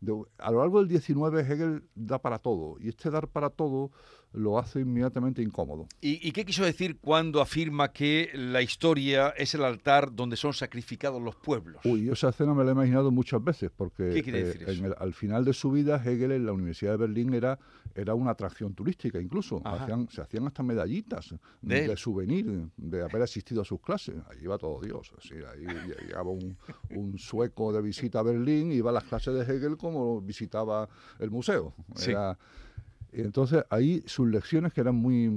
de- 0.00 0.24
A 0.38 0.50
lo 0.52 0.58
largo 0.60 0.78
del 0.78 0.88
19 0.88 1.40
Hegel 1.40 1.84
da 1.94 2.18
para 2.20 2.38
todo, 2.38 2.76
y 2.80 2.88
este 2.88 3.10
dar 3.10 3.28
para 3.28 3.50
todo 3.50 3.90
lo 4.34 4.58
hace 4.58 4.80
inmediatamente 4.80 5.42
incómodo. 5.42 5.86
¿Y, 6.00 6.26
y 6.26 6.32
qué 6.32 6.44
quiso 6.44 6.62
decir 6.64 6.98
cuando 7.00 7.40
afirma 7.40 7.92
que 7.92 8.30
la 8.34 8.60
historia 8.62 9.30
es 9.30 9.54
el 9.54 9.64
altar 9.64 10.14
donde 10.14 10.36
son 10.36 10.52
sacrificados 10.52 11.20
los 11.22 11.34
pueblos? 11.36 11.80
Uy, 11.84 12.10
esa 12.10 12.28
escena 12.28 12.52
me 12.54 12.62
la 12.62 12.70
he 12.70 12.74
imaginado 12.74 13.10
muchas 13.10 13.42
veces, 13.42 13.70
porque 13.74 14.10
¿Qué 14.14 14.22
quiere 14.22 14.40
eh, 14.40 14.44
decir 14.44 14.62
en 14.64 14.68
eso? 14.68 14.86
el- 14.86 14.94
al 14.98 15.14
final 15.14 15.44
de 15.44 15.52
su 15.54 15.70
vida 15.70 15.96
Hegel 16.04 16.32
en 16.32 16.44
la 16.46 16.52
Universidad 16.52 16.92
de 16.92 16.96
Berlín 16.98 17.32
era, 17.32 17.58
era 17.94 18.14
una 18.14 18.32
atracción 18.32 18.74
turística 18.74 19.18
incluso. 19.20 19.62
Hacían- 19.64 20.08
se 20.10 20.20
hacían 20.20 20.46
hasta 20.46 20.62
medallitas 20.62 21.34
¿De 21.62 21.88
de, 21.88 21.96
souvenir 21.96 22.68
de 22.76 23.02
haber 23.02 23.22
asistido 23.22 23.62
a 23.62 23.64
sus 23.64 23.80
clases. 23.80 24.16
Ahí 24.30 24.38
iba 24.42 24.58
todo 24.58 24.80
Dios. 24.80 25.10
Así, 25.18 25.34
ahí 25.34 25.66
llegaba 26.06 26.30
un, 26.30 26.56
un 26.90 27.18
sueco 27.18 27.72
de 27.72 27.80
visita 27.82 28.20
a 28.20 28.22
Berlín, 28.22 28.72
iba 28.72 28.90
a 28.90 28.92
las 28.92 29.04
clases 29.04 29.34
de 29.34 29.40
Hegel 29.42 29.76
como 29.78 30.20
visitaba 30.20 30.88
el 31.18 31.30
museo. 31.30 31.74
Sí. 31.96 32.10
Era- 32.10 32.38
y 32.67 32.67
entonces 33.12 33.64
ahí 33.70 34.02
sus 34.06 34.28
lecciones, 34.28 34.72
que 34.72 34.80
eran 34.80 34.94
muy 34.96 35.30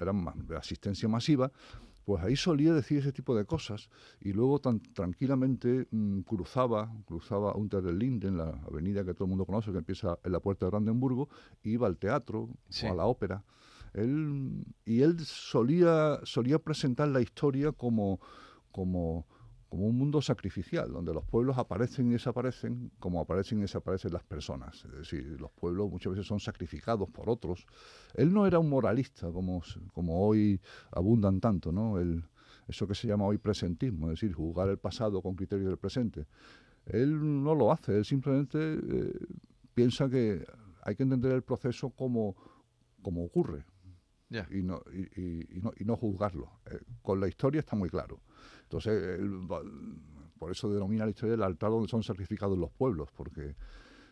eran 0.00 0.24
de 0.46 0.56
asistencia 0.56 1.08
masiva, 1.08 1.50
pues 2.04 2.22
ahí 2.24 2.34
solía 2.34 2.72
decir 2.72 2.98
ese 2.98 3.12
tipo 3.12 3.36
de 3.36 3.44
cosas 3.44 3.88
y 4.20 4.32
luego 4.32 4.58
tan 4.60 4.80
tranquilamente 4.80 5.86
mm, 5.90 6.20
cruzaba, 6.20 6.90
cruzaba 7.06 7.54
Unter 7.54 7.82
den 7.82 7.98
Linden, 7.98 8.36
la 8.36 8.48
avenida 8.66 9.04
que 9.04 9.14
todo 9.14 9.24
el 9.24 9.30
mundo 9.30 9.44
conoce, 9.46 9.70
que 9.70 9.78
empieza 9.78 10.18
en 10.24 10.32
la 10.32 10.40
puerta 10.40 10.66
de 10.66 10.70
Brandenburgo, 10.70 11.28
iba 11.62 11.86
al 11.86 11.98
teatro 11.98 12.48
Sí. 12.68 12.86
o 12.86 12.92
a 12.92 12.94
la 12.94 13.04
ópera. 13.06 13.44
Él, 13.92 14.64
y 14.84 15.02
él 15.02 15.18
solía, 15.20 16.20
solía 16.24 16.58
presentar 16.58 17.08
la 17.08 17.20
historia 17.20 17.72
como, 17.72 18.20
como, 18.72 19.26
como 19.70 19.86
un 19.86 19.96
mundo 19.96 20.20
sacrificial, 20.20 20.92
donde 20.92 21.14
los 21.14 21.24
pueblos 21.24 21.56
aparecen 21.56 22.08
y 22.08 22.12
desaparecen 22.12 22.90
como 22.98 23.20
aparecen 23.20 23.58
y 23.58 23.62
desaparecen 23.62 24.12
las 24.12 24.24
personas. 24.24 24.84
Es 24.84 24.92
decir, 24.92 25.40
los 25.40 25.50
pueblos 25.52 25.88
muchas 25.90 26.12
veces 26.12 26.26
son 26.26 26.40
sacrificados 26.40 27.08
por 27.08 27.30
otros. 27.30 27.66
Él 28.14 28.32
no 28.34 28.46
era 28.46 28.58
un 28.58 28.68
moralista 28.68 29.30
como, 29.32 29.62
como 29.94 30.26
hoy 30.26 30.60
abundan 30.90 31.40
tanto, 31.40 31.72
¿no? 31.72 31.98
El, 31.98 32.24
eso 32.68 32.86
que 32.86 32.94
se 32.94 33.06
llama 33.08 33.24
hoy 33.26 33.38
presentismo, 33.38 34.08
es 34.10 34.20
decir, 34.20 34.34
juzgar 34.34 34.68
el 34.68 34.78
pasado 34.78 35.22
con 35.22 35.34
criterios 35.36 35.68
del 35.68 35.78
presente. 35.78 36.26
Él 36.86 37.42
no 37.44 37.54
lo 37.54 37.72
hace, 37.72 37.96
él 37.96 38.04
simplemente 38.04 38.58
eh, 38.58 39.12
piensa 39.74 40.08
que 40.10 40.44
hay 40.82 40.96
que 40.96 41.04
entender 41.04 41.32
el 41.32 41.42
proceso 41.42 41.90
como, 41.90 42.34
como 43.02 43.24
ocurre 43.24 43.64
y 44.50 44.62
no, 44.62 44.82
y, 44.92 45.20
y- 45.20 45.56
y 45.58 45.60
no, 45.60 45.72
y 45.78 45.84
no 45.84 45.96
juzgarlo. 45.96 46.50
Eh, 46.66 46.80
con 47.02 47.20
la 47.20 47.28
historia 47.28 47.60
está 47.60 47.76
muy 47.76 47.88
claro. 47.90 48.20
Entonces, 48.70 49.18
él 49.18 49.48
por 50.38 50.52
eso 50.52 50.70
denomina 50.72 51.04
la 51.04 51.10
historia 51.10 51.34
el 51.34 51.42
altar 51.42 51.70
donde 51.70 51.88
son 51.88 52.04
sacrificados 52.04 52.56
los 52.56 52.70
pueblos, 52.70 53.08
porque, 53.16 53.56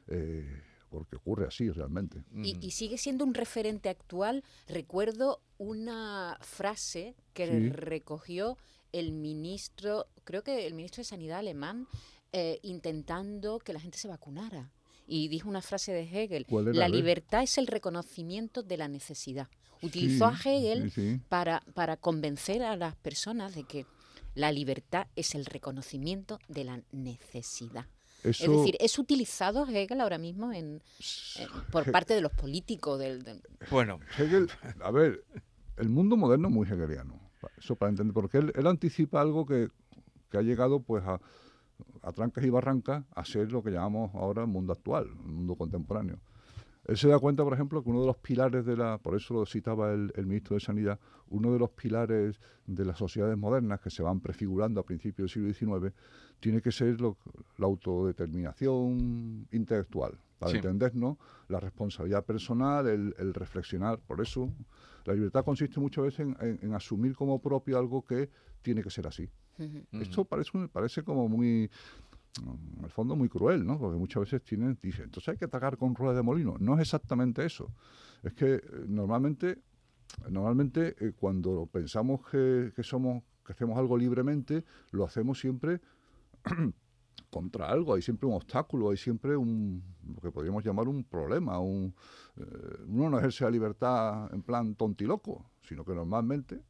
eh, 0.08 0.62
porque 0.90 1.14
ocurre 1.16 1.46
así 1.46 1.70
realmente. 1.70 2.24
Y, 2.34 2.54
Mm. 2.56 2.58
y 2.62 2.70
sigue 2.72 2.98
siendo 2.98 3.24
un 3.24 3.34
referente 3.34 3.88
actual. 3.88 4.42
Recuerdo 4.66 5.40
una 5.58 6.36
frase 6.40 7.14
que 7.34 7.46
Sí. 7.46 7.68
recogió 7.70 8.58
el 8.92 9.12
ministro, 9.12 10.06
creo 10.24 10.42
que 10.42 10.66
el 10.66 10.74
ministro 10.74 11.02
de 11.02 11.04
Sanidad 11.04 11.38
alemán, 11.38 11.86
eh, 12.32 12.58
intentando 12.62 13.58
que 13.60 13.72
la 13.72 13.80
gente 13.80 13.96
se 13.96 14.08
vacunara. 14.08 14.72
Y 15.06 15.28
dijo 15.28 15.48
una 15.48 15.62
frase 15.62 15.92
de 15.92 16.02
Hegel, 16.02 16.44
¿Cuál 16.46 16.68
era? 16.68 16.78
la 16.80 16.88
libertad 16.88 17.42
es 17.42 17.56
el 17.58 17.66
reconocimiento 17.68 18.62
de 18.62 18.76
la 18.76 18.88
necesidad. 18.88 19.48
Utilizó 19.82 20.30
Sí, 20.30 20.34
a 20.48 20.50
Hegel 20.52 20.90
sí, 20.90 21.12
sí. 21.14 21.20
Para, 21.28 21.60
para 21.72 21.96
convencer 21.96 22.62
a 22.62 22.76
las 22.76 22.96
personas 22.96 23.54
de 23.54 23.62
que 23.64 23.86
la 24.38 24.52
libertad 24.52 25.08
es 25.16 25.34
el 25.34 25.44
reconocimiento 25.46 26.38
de 26.46 26.62
la 26.62 26.80
necesidad. 26.92 27.86
Eso, 28.22 28.44
Es 28.44 28.50
decir, 28.50 28.76
es 28.78 28.96
utilizado 28.98 29.66
Hegel 29.66 30.00
ahora 30.00 30.18
mismo 30.18 30.52
en, 30.52 30.80
en- 31.36 31.48
por 31.72 31.90
parte 31.92 32.14
de 32.14 32.20
los 32.20 32.32
políticos. 32.32 32.98
Del, 33.00 33.22
del- 33.24 33.42
Bueno, 33.70 33.98
Hegel, 34.16 34.48
a 34.80 34.90
ver, 34.92 35.24
el 35.76 35.88
mundo 35.88 36.16
moderno 36.16 36.48
es 36.48 36.54
muy 36.54 36.66
hegeliano. 36.68 37.20
Eso 37.56 37.74
para 37.74 37.90
entender, 37.90 38.14
porque 38.14 38.38
él, 38.38 38.52
él 38.54 38.66
anticipa 38.68 39.20
algo 39.20 39.44
que, 39.44 39.68
que 40.30 40.38
ha 40.38 40.42
llegado 40.42 40.80
pues 40.80 41.02
a, 41.04 41.20
a 42.02 42.12
trancas 42.12 42.44
y 42.44 42.50
barrancas 42.50 43.04
a 43.16 43.24
ser 43.24 43.50
lo 43.50 43.62
que 43.64 43.70
llamamos 43.70 44.14
ahora 44.14 44.42
el 44.42 44.48
mundo 44.48 44.72
actual, 44.72 45.06
el 45.08 45.32
mundo 45.32 45.56
contemporáneo. 45.56 46.20
Él 46.88 46.96
se 46.96 47.06
da 47.06 47.18
cuenta, 47.18 47.44
por 47.44 47.52
ejemplo, 47.52 47.82
que 47.82 47.90
uno 47.90 48.00
de 48.00 48.06
los 48.06 48.16
pilares 48.16 48.64
de 48.64 48.74
la, 48.74 48.96
por 48.98 49.14
eso 49.14 49.34
lo 49.34 49.44
citaba 49.46 49.92
el, 49.92 50.10
el 50.16 50.26
ministro 50.26 50.54
de 50.54 50.60
Sanidad, 50.60 50.98
uno 51.28 51.52
de 51.52 51.58
los 51.58 51.68
pilares 51.70 52.40
de 52.66 52.84
las 52.86 52.96
sociedades 52.98 53.36
modernas 53.36 53.80
que 53.80 53.90
se 53.90 54.02
van 54.02 54.20
prefigurando 54.20 54.80
a 54.80 54.84
principios 54.86 55.30
del 55.34 55.52
siglo 55.54 55.78
XIX, 55.82 55.94
tiene 56.40 56.62
que 56.62 56.72
ser 56.72 56.98
lo- 57.00 57.18
la 57.58 57.66
autodeterminación 57.66 59.46
intelectual. 59.52 60.18
Para 60.38 60.52
Sí. 60.52 60.56
entendernos, 60.58 61.18
la 61.48 61.58
responsabilidad 61.60 62.24
personal, 62.24 62.86
el, 62.86 63.14
el 63.18 63.34
reflexionar. 63.34 63.98
Por 63.98 64.20
eso, 64.20 64.50
la 65.04 65.12
libertad 65.14 65.44
consiste 65.44 65.80
muchas 65.80 66.04
veces 66.04 66.20
en, 66.20 66.36
en- 66.40 66.58
en 66.62 66.74
asumir 66.74 67.14
como 67.16 67.40
propio 67.40 67.78
algo 67.78 68.02
que 68.04 68.30
tiene 68.62 68.82
que 68.82 68.90
ser 68.90 69.06
así. 69.08 69.28
Esto 69.90 70.24
parece, 70.24 70.52
parece 70.68 71.02
como 71.02 71.28
muy, 71.28 71.68
en 72.36 72.84
el 72.84 72.90
fondo 72.90 73.16
muy 73.16 73.28
cruel, 73.28 73.66
¿no? 73.66 73.78
Porque 73.78 73.98
muchas 73.98 74.22
veces 74.22 74.42
tienen, 74.42 74.78
dicen, 74.80 75.04
entonces 75.04 75.28
hay 75.28 75.36
que 75.36 75.46
atacar 75.46 75.76
con 75.76 75.94
ruedas 75.94 76.16
de 76.16 76.22
molino. 76.22 76.56
No 76.58 76.74
es 76.74 76.80
exactamente 76.80 77.44
eso. 77.44 77.72
Es 78.22 78.32
que 78.34 78.54
eh, 78.54 78.62
normalmente, 78.86 79.62
normalmente 80.28 80.94
eh, 80.98 81.12
cuando 81.16 81.66
pensamos 81.66 82.20
que, 82.30 82.72
somos, 82.82 83.22
que 83.44 83.52
hacemos 83.52 83.78
algo 83.78 83.96
libremente, 83.96 84.64
lo 84.90 85.04
hacemos 85.04 85.38
siempre 85.38 85.80
contra 87.30 87.68
algo, 87.68 87.94
hay 87.94 88.02
siempre 88.02 88.28
un 88.28 88.34
obstáculo, 88.34 88.90
hay 88.90 88.96
siempre 88.96 89.36
un, 89.36 89.82
lo 90.14 90.20
que 90.20 90.30
podríamos 90.30 90.64
llamar 90.64 90.88
un 90.88 91.04
problema, 91.04 91.58
un, 91.58 91.94
eh, 92.36 92.84
uno 92.86 93.10
no 93.10 93.18
ejerce 93.18 93.44
la 93.44 93.50
libertad 93.50 94.32
en 94.32 94.42
plan 94.42 94.74
tontiloco, 94.74 95.50
sino 95.62 95.84
que 95.84 95.94
normalmente 95.94 96.62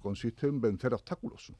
consiste 0.00 0.46
en 0.46 0.62
vencer 0.62 0.94
obstáculos. 0.94 1.52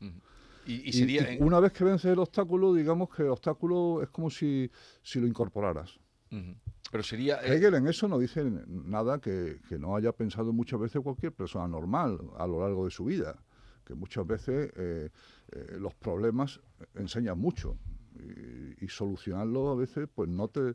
Y 0.66 0.88
Y- 0.88 0.92
sería... 0.92 1.34
y 1.34 1.42
una 1.42 1.60
vez 1.60 1.72
que 1.72 1.84
vences 1.84 2.10
el 2.12 2.18
obstáculo, 2.18 2.74
digamos 2.74 3.08
que 3.14 3.22
el 3.22 3.28
obstáculo 3.30 4.02
es 4.02 4.08
como 4.10 4.30
si, 4.30 4.70
si 5.02 5.20
lo 5.20 5.26
incorporaras. 5.26 5.98
Ujú. 6.32 6.54
Pero 6.90 7.02
sería... 7.02 7.40
eh, 7.44 7.56
Hegel 7.56 7.74
en 7.74 7.86
eso 7.88 8.08
no 8.08 8.18
dice 8.18 8.44
nada 8.66 9.20
que, 9.20 9.60
que 9.68 9.78
no 9.78 9.96
haya 9.96 10.12
pensado 10.12 10.52
muchas 10.52 10.78
veces 10.80 11.02
cualquier 11.02 11.32
persona 11.32 11.66
normal 11.68 12.18
a 12.36 12.46
lo 12.46 12.60
largo 12.60 12.84
de 12.84 12.90
su 12.90 13.04
vida, 13.04 13.42
que 13.84 13.94
muchas 13.94 14.26
veces 14.26 14.70
eh, 14.76 15.10
eh, 15.52 15.76
los 15.78 15.94
problemas 15.94 16.60
enseñan 16.94 17.38
mucho 17.38 17.76
y, 18.18 18.84
y 18.84 18.88
solucionarlos 18.88 19.76
a 19.76 19.78
veces 19.78 20.08
pues 20.14 20.28
no 20.28 20.48
te 20.48 20.74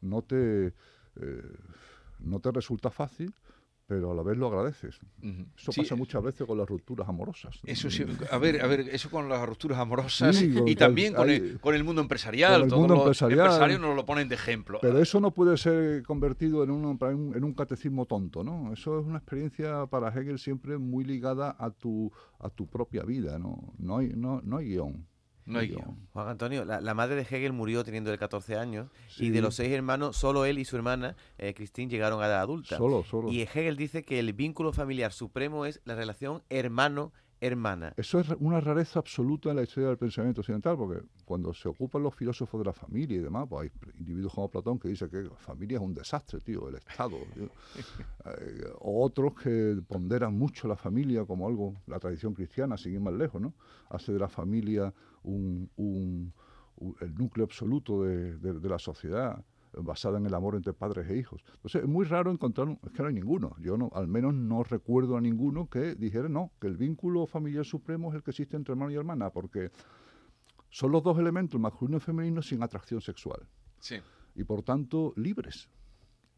no 0.00 0.22
te 0.22 0.66
eh, 1.16 1.42
no 2.20 2.38
te 2.40 2.50
resulta 2.52 2.90
fácil, 2.90 3.32
pero 3.92 4.10
a 4.12 4.14
la 4.14 4.22
vez 4.22 4.38
lo 4.38 4.46
agradeces. 4.46 4.98
ujú. 5.22 5.44
Eso 5.54 5.70
Sí, 5.70 5.82
pasa 5.82 5.96
muchas 5.96 6.22
veces 6.22 6.46
con 6.46 6.56
las 6.56 6.66
rupturas 6.66 7.06
amorosas. 7.06 7.60
Eso 7.66 7.90
sí, 7.90 8.06
a 8.30 8.38
ver, 8.38 8.62
a 8.62 8.66
ver, 8.66 8.80
eso 8.88 9.10
con 9.10 9.28
las 9.28 9.46
rupturas 9.46 9.78
amorosas 9.78 10.34
Sí, 10.34 10.50
con- 10.54 10.66
y 10.66 10.74
también 10.76 11.12
con 11.12 11.28
hay- 11.28 11.36
el, 11.36 11.60
con 11.60 11.74
el 11.74 11.84
mundo 11.84 12.00
empresarial. 12.00 12.52
con 12.54 12.62
el 12.62 12.68
todos 12.70 12.80
mundo 12.80 12.94
los 12.94 13.02
empresarial. 13.04 13.38
empresarios 13.40 13.80
nos 13.80 13.94
lo 13.94 14.06
ponen 14.06 14.28
de 14.30 14.34
ejemplo. 14.36 14.78
Pero 14.80 14.98
eso 14.98 15.20
no 15.20 15.30
puede 15.32 15.58
ser 15.58 16.02
convertido 16.04 16.64
en 16.64 16.70
un- 16.70 16.98
en 17.36 17.44
un 17.44 17.52
catecismo 17.52 18.06
tonto, 18.06 18.42
¿no? 18.42 18.72
Eso 18.72 18.98
es 18.98 19.04
una 19.06 19.18
experiencia 19.18 19.84
para 19.86 20.08
Hegel 20.08 20.38
siempre 20.38 20.78
muy 20.78 21.04
ligada 21.04 21.54
a 21.58 21.70
tu, 21.70 22.10
a 22.38 22.48
tu 22.48 22.66
propia 22.66 23.02
vida, 23.02 23.38
¿no? 23.38 23.74
No 23.78 23.98
hay, 23.98 24.14
no, 24.16 24.40
no 24.42 24.56
hay 24.56 24.68
guion. 24.68 25.06
No 25.44 25.58
hay 25.58 25.68
guion. 25.68 25.96
Juan 26.12 26.28
Antonio, 26.28 26.64
la, 26.64 26.80
la 26.80 26.94
madre 26.94 27.16
de 27.16 27.22
Hegel 27.22 27.52
murió 27.52 27.84
teniendo 27.84 28.12
él 28.12 28.18
14 28.18 28.56
años 28.56 28.88
y 29.18 29.30
de 29.30 29.40
los 29.40 29.54
seis 29.56 29.72
hermanos, 29.72 30.16
solo 30.16 30.44
él 30.44 30.58
y 30.58 30.64
su 30.64 30.76
hermana, 30.76 31.16
eh, 31.38 31.54
Christine, 31.54 31.90
llegaron 31.90 32.22
a 32.22 32.26
edad 32.26 32.40
adulta. 32.40 32.76
Solo, 32.76 33.04
solo. 33.04 33.30
Y 33.30 33.42
Hegel 33.42 33.76
dice 33.76 34.04
que 34.04 34.18
el 34.18 34.32
vínculo 34.32 34.72
familiar 34.72 35.12
supremo 35.12 35.66
es 35.66 35.80
la 35.84 35.94
relación 35.94 36.42
hermano-hermana. 37.46 37.94
Eso 37.96 38.20
es 38.20 38.28
una 38.38 38.60
rareza 38.60 39.00
absoluta 39.00 39.50
en 39.50 39.56
la 39.56 39.62
historia 39.62 39.88
del 39.88 39.98
pensamiento 39.98 40.40
occidental, 40.40 40.76
porque 40.76 41.02
cuando 41.24 41.52
se 41.52 41.68
ocupan 41.68 42.02
los 42.02 42.14
filósofos 42.14 42.60
de 42.60 42.64
la 42.66 42.72
familia 42.72 43.16
y 43.16 43.20
demás, 43.20 43.46
pues 43.48 43.70
hay 43.70 43.92
individuos 43.98 44.32
como 44.34 44.48
Platón 44.48 44.78
que 44.78 44.88
dicen 44.88 45.10
que 45.10 45.22
la 45.22 45.36
familia 45.36 45.76
es 45.78 45.82
un 45.82 45.92
desastre, 45.94 46.40
tío, 46.40 46.68
el 46.68 46.76
Estado. 46.76 47.18
tío. 47.34 47.48
Eh, 48.24 48.64
o 48.78 49.04
otros 49.04 49.34
que 49.34 49.82
ponderan 49.88 50.32
mucho 50.38 50.68
la 50.68 50.76
familia 50.76 51.24
como 51.24 51.48
algo, 51.48 51.74
la 51.88 51.98
tradición 51.98 52.34
cristiana, 52.34 52.76
sin 52.76 52.92
ir 52.92 53.00
más 53.00 53.14
lejos, 53.14 53.40
¿no? 53.42 53.52
Hace 53.90 54.12
de 54.12 54.20
la 54.20 54.28
familia 54.28 54.94
un, 55.24 55.68
un- 55.74 56.32
un- 56.76 56.94
el 57.00 57.12
núcleo 57.16 57.44
absoluto 57.44 58.04
de, 58.04 58.38
de- 58.38 58.60
de 58.60 58.68
la 58.68 58.78
sociedad 58.78 59.44
basada 59.74 60.18
en 60.18 60.26
el 60.26 60.34
amor 60.34 60.54
entre 60.56 60.72
padres 60.72 61.08
e 61.08 61.16
hijos. 61.16 61.42
Entonces, 61.54 61.82
es 61.82 61.88
muy 61.88 62.04
raro 62.04 62.30
encontrar, 62.30 62.68
un- 62.68 62.78
es 62.84 62.92
que 62.92 63.02
no 63.02 63.08
hay 63.08 63.14
ninguno, 63.14 63.56
yo 63.60 63.76
no, 63.76 63.90
al 63.94 64.06
menos 64.08 64.34
no 64.34 64.62
recuerdo 64.64 65.16
a 65.16 65.20
ninguno 65.20 65.68
que 65.68 65.94
dijera 65.94 66.28
no, 66.28 66.52
que 66.60 66.66
el 66.66 66.76
vínculo 66.76 67.26
familiar 67.26 67.64
supremo 67.64 68.10
es 68.10 68.16
el 68.16 68.22
que 68.22 68.30
existe 68.32 68.56
entre 68.56 68.72
hermano 68.72 68.90
y 68.90 68.96
hermana, 68.96 69.30
porque 69.30 69.70
son 70.70 70.92
los 70.92 71.02
dos 71.02 71.18
elementos, 71.18 71.60
masculino 71.60 71.98
y 71.98 72.00
femenino, 72.00 72.42
sin 72.42 72.62
atracción 72.62 73.00
sexual, 73.00 73.46
Sí. 73.78 73.96
y 74.34 74.44
por 74.44 74.62
tanto 74.62 75.12
libres. 75.16 75.68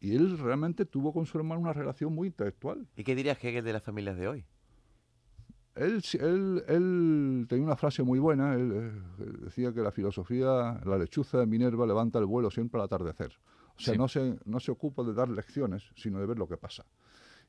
Y 0.01 0.15
él 0.15 0.37
realmente 0.37 0.85
tuvo 0.85 1.13
con 1.13 1.25
su 1.25 1.37
hermano 1.37 1.61
una 1.61 1.73
relación 1.73 2.13
muy 2.13 2.27
intelectual. 2.27 2.87
¿Y 2.95 3.03
qué 3.03 3.15
diría 3.15 3.31
Hegel 3.41 3.63
de 3.63 3.73
las 3.73 3.81
familias 3.83 4.17
de 4.17 4.27
hoy? 4.27 4.45
Él, 5.75 6.01
él, 6.21 6.63
él 6.67 7.45
tenía 7.49 7.65
una 7.65 7.75
frase 7.75 8.01
muy 8.01 8.17
buena, 8.19 8.53
él, 8.55 8.71
eh, 9.19 9.25
decía 9.43 9.73
que 9.73 9.81
la 9.81 9.91
filosofía, 9.91 10.79
la 10.85 10.97
lechuza 10.97 11.39
de 11.39 11.45
Minerva 11.45 11.85
levanta 11.85 12.17
el 12.19 12.25
vuelo 12.25 12.49
siempre 12.49 12.79
al 12.79 12.85
atardecer. 12.85 13.33
O 13.77 13.81
sea, 13.81 13.93
Sí. 13.93 13.97
no, 13.97 14.07
se, 14.07 14.39
no 14.45 14.59
se 14.61 14.71
ocupa 14.71 15.03
de 15.03 15.13
dar 15.13 15.27
lecciones, 15.29 15.83
sino 15.97 16.19
de 16.19 16.25
ver 16.25 16.39
lo 16.39 16.47
que 16.47 16.55
pasa 16.57 16.85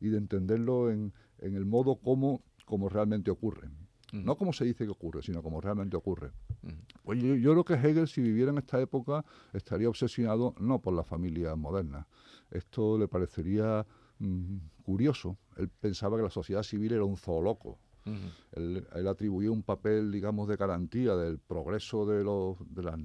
y 0.01 0.09
de 0.09 0.19
entenderlo 0.19 0.91
en, 0.91 1.13
en 1.39 1.55
el 1.55 1.65
modo 1.65 1.97
como, 1.97 2.43
como 2.65 2.89
realmente 2.89 3.31
ocurre. 3.31 3.69
Ujú. 4.13 4.23
No 4.25 4.37
como 4.37 4.53
se 4.53 4.65
dice 4.65 4.85
que 4.85 4.91
ocurre, 4.91 5.23
sino 5.23 5.41
como 5.43 5.61
realmente 5.61 5.97
ocurre. 5.97 6.33
Ujú. 6.65 6.75
Pues 7.05 7.23
yo, 7.23 7.35
yo 7.37 7.53
creo 7.53 7.65
que 7.65 7.75
Hegel, 7.75 8.09
si 8.09 8.21
viviera 8.23 8.51
en 8.51 8.59
esta 8.59 8.81
época, 8.81 9.25
estaría 9.53 9.89
obsesionado 9.89 10.55
no 10.59 10.81
por 10.81 10.95
la 10.95 11.05
familia 11.05 11.55
moderna. 11.55 12.09
Esto 12.51 12.99
le 12.99 13.07
parecería 13.07 13.87
mm, 14.19 14.57
curioso. 14.83 15.39
Él 15.57 15.69
pensaba 15.69 16.17
que 16.17 16.25
la 16.25 16.31
sociedad 16.31 16.65
civil 16.65 16.93
era 16.93 17.05
un 17.05 17.17
zooloco. 17.17 17.79
Ujú. 18.07 18.31
Él, 18.53 18.87
él 18.95 19.09
atribuía 19.09 19.51
un 19.51 19.63
papel, 19.63 20.13
digamos, 20.13 20.49
de 20.49 20.57
garantía 20.57 21.17
del 21.17 21.39
progreso 21.39 22.07
de, 22.07 22.23
los, 22.23 22.57
de, 22.73 22.83
las, 22.83 22.97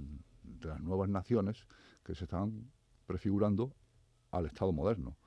de 0.44 0.68
las 0.68 0.80
nuevas 0.82 1.10
naciones 1.10 1.66
que 2.04 2.16
se 2.16 2.26
estaban 2.26 2.72
prefigurando 3.08 3.74
al 4.32 4.46
Estado 4.46 4.72
moderno. 4.72 5.18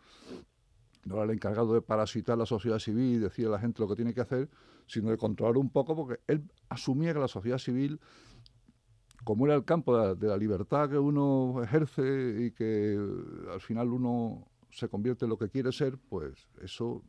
No 1.04 1.16
era 1.16 1.24
el 1.24 1.30
encargado 1.30 1.74
de 1.74 1.82
parasitar 1.82 2.38
la 2.38 2.46
sociedad 2.46 2.78
civil 2.78 3.16
y 3.16 3.18
decir 3.18 3.46
a 3.46 3.50
la 3.50 3.58
gente 3.58 3.82
lo 3.82 3.88
que 3.88 3.96
tiene 3.96 4.14
que 4.14 4.22
hacer, 4.22 4.48
sino 4.86 5.10
de 5.10 5.18
controlar 5.18 5.58
un 5.58 5.70
poco, 5.70 5.94
porque 5.94 6.20
él 6.26 6.50
asumía 6.68 7.12
que 7.12 7.18
la 7.18 7.28
sociedad 7.28 7.58
civil, 7.58 8.00
como 9.22 9.44
era 9.46 9.54
el 9.54 9.64
campo 9.64 9.96
de 9.96 10.06
la, 10.06 10.14
de 10.14 10.28
la 10.28 10.36
libertad 10.36 10.88
que 10.88 10.98
uno 10.98 11.62
ejerce 11.62 12.46
y 12.46 12.52
que 12.52 12.98
al 13.52 13.60
final 13.60 13.92
uno 13.92 14.48
se 14.70 14.88
convierte 14.88 15.26
en 15.26 15.30
lo 15.30 15.38
que 15.38 15.50
quiere 15.50 15.72
ser, 15.72 15.98
pues 15.98 16.48
eso 16.62 17.02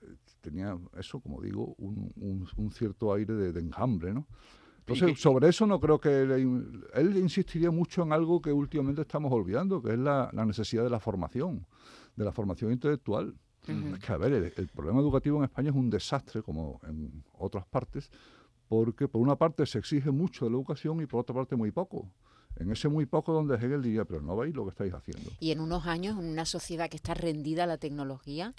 eh, 0.00 0.16
tenía 0.42 0.76
eso, 0.98 1.20
como 1.20 1.40
digo, 1.40 1.74
un, 1.78 2.12
un- 2.16 2.46
un 2.56 2.70
cierto 2.70 3.14
aire 3.14 3.32
de, 3.34 3.52
de 3.52 3.60
enjambre, 3.60 4.12
¿no? 4.12 4.26
Entonces, 4.80 5.20
sobre 5.22 5.48
eso 5.48 5.64
no 5.66 5.78
creo 5.80 6.00
que 6.00 6.26
le 6.26 6.40
in- 6.40 6.84
él 6.94 7.16
insistiría 7.16 7.70
mucho 7.70 8.02
en 8.02 8.12
algo 8.12 8.42
que 8.42 8.52
últimamente 8.52 9.02
estamos 9.02 9.32
olvidando, 9.32 9.80
que 9.80 9.92
es 9.92 9.98
la, 9.98 10.28
la 10.32 10.44
necesidad 10.44 10.82
de 10.82 10.90
la 10.90 10.98
formación, 11.00 11.64
de 12.16 12.24
la 12.24 12.32
formación 12.32 12.72
intelectual. 12.72 13.34
Es 13.94 14.00
que, 14.00 14.12
a 14.12 14.16
ver, 14.16 14.32
el, 14.32 14.52
el 14.56 14.68
problema 14.68 14.98
educativo 15.00 15.38
en 15.38 15.44
España 15.44 15.70
es 15.70 15.76
un 15.76 15.88
desastre, 15.88 16.42
como 16.42 16.80
en 16.88 17.22
otras 17.38 17.64
partes, 17.66 18.10
porque 18.68 19.06
por 19.06 19.20
una 19.22 19.36
parte 19.36 19.64
se 19.66 19.78
exige 19.78 20.10
mucho 20.10 20.44
de 20.46 20.50
la 20.50 20.56
educación 20.56 21.00
y 21.00 21.06
por 21.06 21.20
otra 21.20 21.34
parte 21.36 21.54
muy 21.54 21.70
poco. 21.70 22.08
En 22.56 22.70
ese 22.70 22.88
muy 22.88 23.06
poco 23.06 23.32
donde 23.32 23.56
Hegel 23.56 23.82
diría, 23.82 24.04
pero 24.04 24.20
no 24.20 24.36
veis 24.36 24.54
lo 24.54 24.64
que 24.64 24.70
estáis 24.70 24.92
haciendo. 24.94 25.30
Y 25.40 25.50
en 25.52 25.60
unos 25.60 25.86
años, 25.86 26.18
en 26.18 26.26
una 26.26 26.44
sociedad 26.44 26.88
que 26.90 26.96
está 26.96 27.14
rendida 27.14 27.64
a 27.64 27.66
la 27.66 27.78
tecnología, 27.78 28.54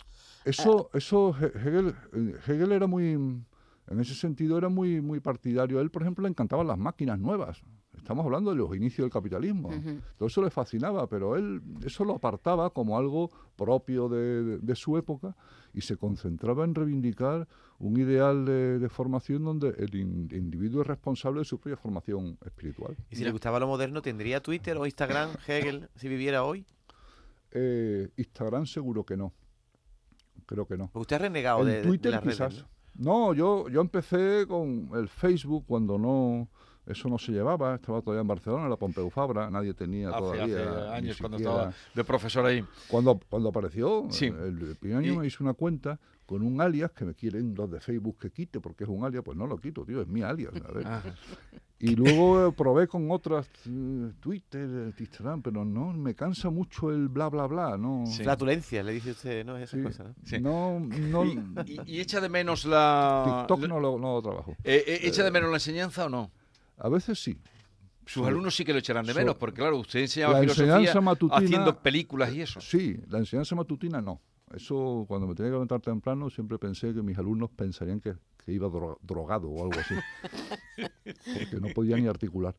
Eso, 0.46 0.90
eso 0.94 1.36
He- 1.40 1.46
Hegel, 1.58 1.96
eh, 2.14 2.36
Hegel 2.48 2.72
era 2.72 2.88
muy, 2.88 3.12
En 3.14 4.00
ese 4.00 4.16
sentido 4.16 4.58
era 4.58 4.70
muy, 4.70 5.02
muy 5.02 5.20
partidario. 5.20 5.78
A 5.78 5.82
él, 5.82 5.92
por 5.92 6.02
ejemplo, 6.04 6.24
le 6.24 6.30
encantaban 6.30 6.66
las 6.68 6.78
máquinas 6.78 7.20
nuevas. 7.20 7.62
Estamos 7.98 8.26
hablando 8.26 8.50
de 8.50 8.56
los 8.56 8.74
inicios 8.76 9.04
del 9.06 9.12
capitalismo. 9.12 9.70
Ujú. 9.70 10.00
Todo 10.18 10.28
eso 10.28 10.42
le 10.42 10.50
fascinaba, 10.50 11.08
pero 11.08 11.36
él 11.36 11.62
eso 11.86 12.04
lo 12.06 12.16
apartaba 12.16 12.70
como 12.72 12.98
algo 12.98 13.30
propio 13.58 14.08
de, 14.10 14.44
de- 14.44 14.58
de 14.60 14.76
su 14.76 14.98
época 14.98 15.36
y 15.74 15.82
se 15.82 15.98
concentraba 15.98 16.64
en 16.64 16.76
reivindicar 16.76 17.48
un 17.86 18.00
ideal 18.00 18.46
de, 18.46 18.80
de 18.80 18.90
formación 18.90 19.44
donde 19.44 19.70
el 19.78 19.94
in- 19.96 20.30
individuo 20.32 20.82
es 20.82 20.88
responsable 20.88 21.40
de 21.40 21.46
su 21.46 21.60
propia 21.60 21.76
formación 21.78 22.38
espiritual. 22.46 22.96
Y 23.12 23.16
si 23.18 23.24
le 23.24 23.32
gustaba 23.32 23.60
lo 23.60 23.68
moderno, 23.68 24.02
¿tendría 24.02 24.42
Twitter 24.42 24.78
o 24.78 24.86
Instagram 24.86 25.32
Hegel 25.48 25.90
si 25.96 26.08
viviera 26.08 26.44
hoy? 26.44 26.66
Eh, 27.52 28.10
Instagram 28.18 28.66
seguro 28.66 29.04
que 29.06 29.18
no. 29.18 29.34
Creo 30.46 30.66
que 30.66 30.78
no. 30.78 30.86
Porque 30.88 31.00
usted 31.02 31.16
ha 31.18 31.20
renegado 31.20 31.60
En 31.62 31.68
de, 31.68 31.82
Twitter 31.84 32.12
redes, 32.14 32.24
quizás. 32.36 32.66
¿no? 32.96 33.30
No, 33.30 33.34
yo, 33.34 33.68
yo 33.70 33.82
empecé 33.82 34.46
con 34.48 34.90
el 34.94 35.08
Facebook 35.10 35.66
cuando 35.68 35.98
no 35.98 36.48
eso 36.86 37.08
no 37.08 37.18
se 37.18 37.32
llevaba, 37.32 37.76
estaba 37.76 38.02
todavía 38.02 38.22
en 38.22 38.28
Barcelona, 38.28 38.66
en 38.66 38.70
la 38.70 38.76
Pompeu 38.76 39.10
Fabra, 39.10 39.50
nadie 39.50 39.74
tenía 39.74 40.10
Hace, 40.10 40.20
todavía. 40.20 40.44
hace 40.46 40.90
años 40.98 41.18
cuando 41.18 41.38
estaba 41.38 41.74
de 41.96 42.04
profesor 42.04 42.46
ahí. 42.46 42.64
Cuando, 42.90 43.18
cuando 43.30 43.50
apareció, 43.50 44.06
Sí. 44.10 44.26
el, 44.26 44.62
el 44.62 44.76
primer 44.76 44.98
año 44.98 45.14
Y- 45.14 45.18
me 45.18 45.26
hice 45.28 45.42
una 45.42 45.54
cuenta 45.54 45.98
con 46.26 46.42
un 46.42 46.62
alias 46.62 46.92
que 46.92 47.06
me 47.06 47.14
quieren 47.14 47.54
los 47.56 47.70
de 47.70 47.80
Facebook 47.82 48.18
que 48.20 48.32
quite 48.32 48.60
porque 48.60 48.84
es 48.86 48.90
un 48.90 49.04
alias, 49.06 49.24
pues 49.24 49.38
no 49.38 49.46
lo 49.48 49.58
quito, 49.58 49.86
tío, 49.86 50.02
es 50.02 50.08
mi 50.08 50.22
alias. 50.22 50.54
Ah, 50.86 51.02
Y 51.80 51.96
luego 51.98 52.48
eh, 52.48 52.52
probé 52.56 52.88
con 52.88 53.12
otras, 53.12 53.46
eh, 53.68 54.12
Twitter, 54.22 54.94
Instagram, 54.98 55.42
pero 55.42 55.66
no, 55.66 55.92
me 55.92 56.16
cansa 56.16 56.50
mucho 56.50 56.92
el 56.92 57.10
bla, 57.10 57.28
bla, 57.28 57.46
bla, 57.46 57.78
no. 57.78 58.06
Sí. 58.08 58.24
Flatulencia, 58.24 58.82
le 58.84 58.94
dice 58.94 59.12
usted, 59.12 59.46
¿no? 59.46 59.58
Esas 59.58 59.80
Sí. 59.80 59.84
cosas, 59.86 60.08
¿no? 60.08 60.14
Sí. 60.24 60.40
No, 60.40 60.80
no, 60.80 61.26
y, 61.26 61.38
y- 61.66 61.98
y 61.98 62.00
echa 62.00 62.22
de 62.22 62.30
menos 62.30 62.64
la... 62.64 63.46
TikTok 63.48 63.68
no 63.68 63.80
lo, 63.82 64.00
no 64.00 64.14
lo 64.14 64.22
trabajo. 64.22 64.56
eh, 64.64 64.82
eh, 64.88 65.00
¿Echa 65.04 65.24
de 65.26 65.32
menos 65.32 65.50
la 65.50 65.58
enseñanza 65.58 66.06
o 66.06 66.10
no? 66.10 66.32
A 66.78 66.88
veces 66.88 67.20
sí. 67.22 67.38
Sus 68.06 68.26
alumnos 68.28 68.56
sí 68.56 68.64
que 68.66 68.74
lo 68.74 68.80
echarán 68.80 69.06
de 69.06 69.14
so- 69.14 69.20
menos, 69.20 69.36
porque 69.36 69.60
claro, 69.62 69.78
usted 69.80 70.00
enseñaba 70.00 70.34
La 70.36 70.40
filosofía 70.42 70.76
enseñanza 70.78 71.02
matutina- 71.02 71.38
haciendo 71.46 71.80
películas 71.82 72.34
y 72.34 72.42
eso. 72.42 72.62
Sí, 72.62 72.98
la 73.10 73.18
enseñanza 73.20 73.56
matutina 73.56 74.02
no. 74.02 74.22
Eso, 74.54 75.06
cuando 75.08 75.28
me 75.28 75.34
tenía 75.36 75.50
que 75.50 75.54
levantar 75.56 75.82
temprano, 75.82 76.30
siempre 76.30 76.58
pensé 76.60 76.94
que 76.94 77.02
mis 77.02 77.18
alumnos 77.18 77.50
pensarían 77.52 78.00
que, 78.00 78.14
que 78.46 78.52
iba 78.54 78.68
dro- 78.68 78.98
drogado 79.02 79.50
o 79.50 79.64
algo 79.64 79.80
así. 79.80 79.96
porque 81.40 81.60
no 81.60 81.70
podía 81.74 81.98
ni 81.98 82.08
articular. 82.08 82.56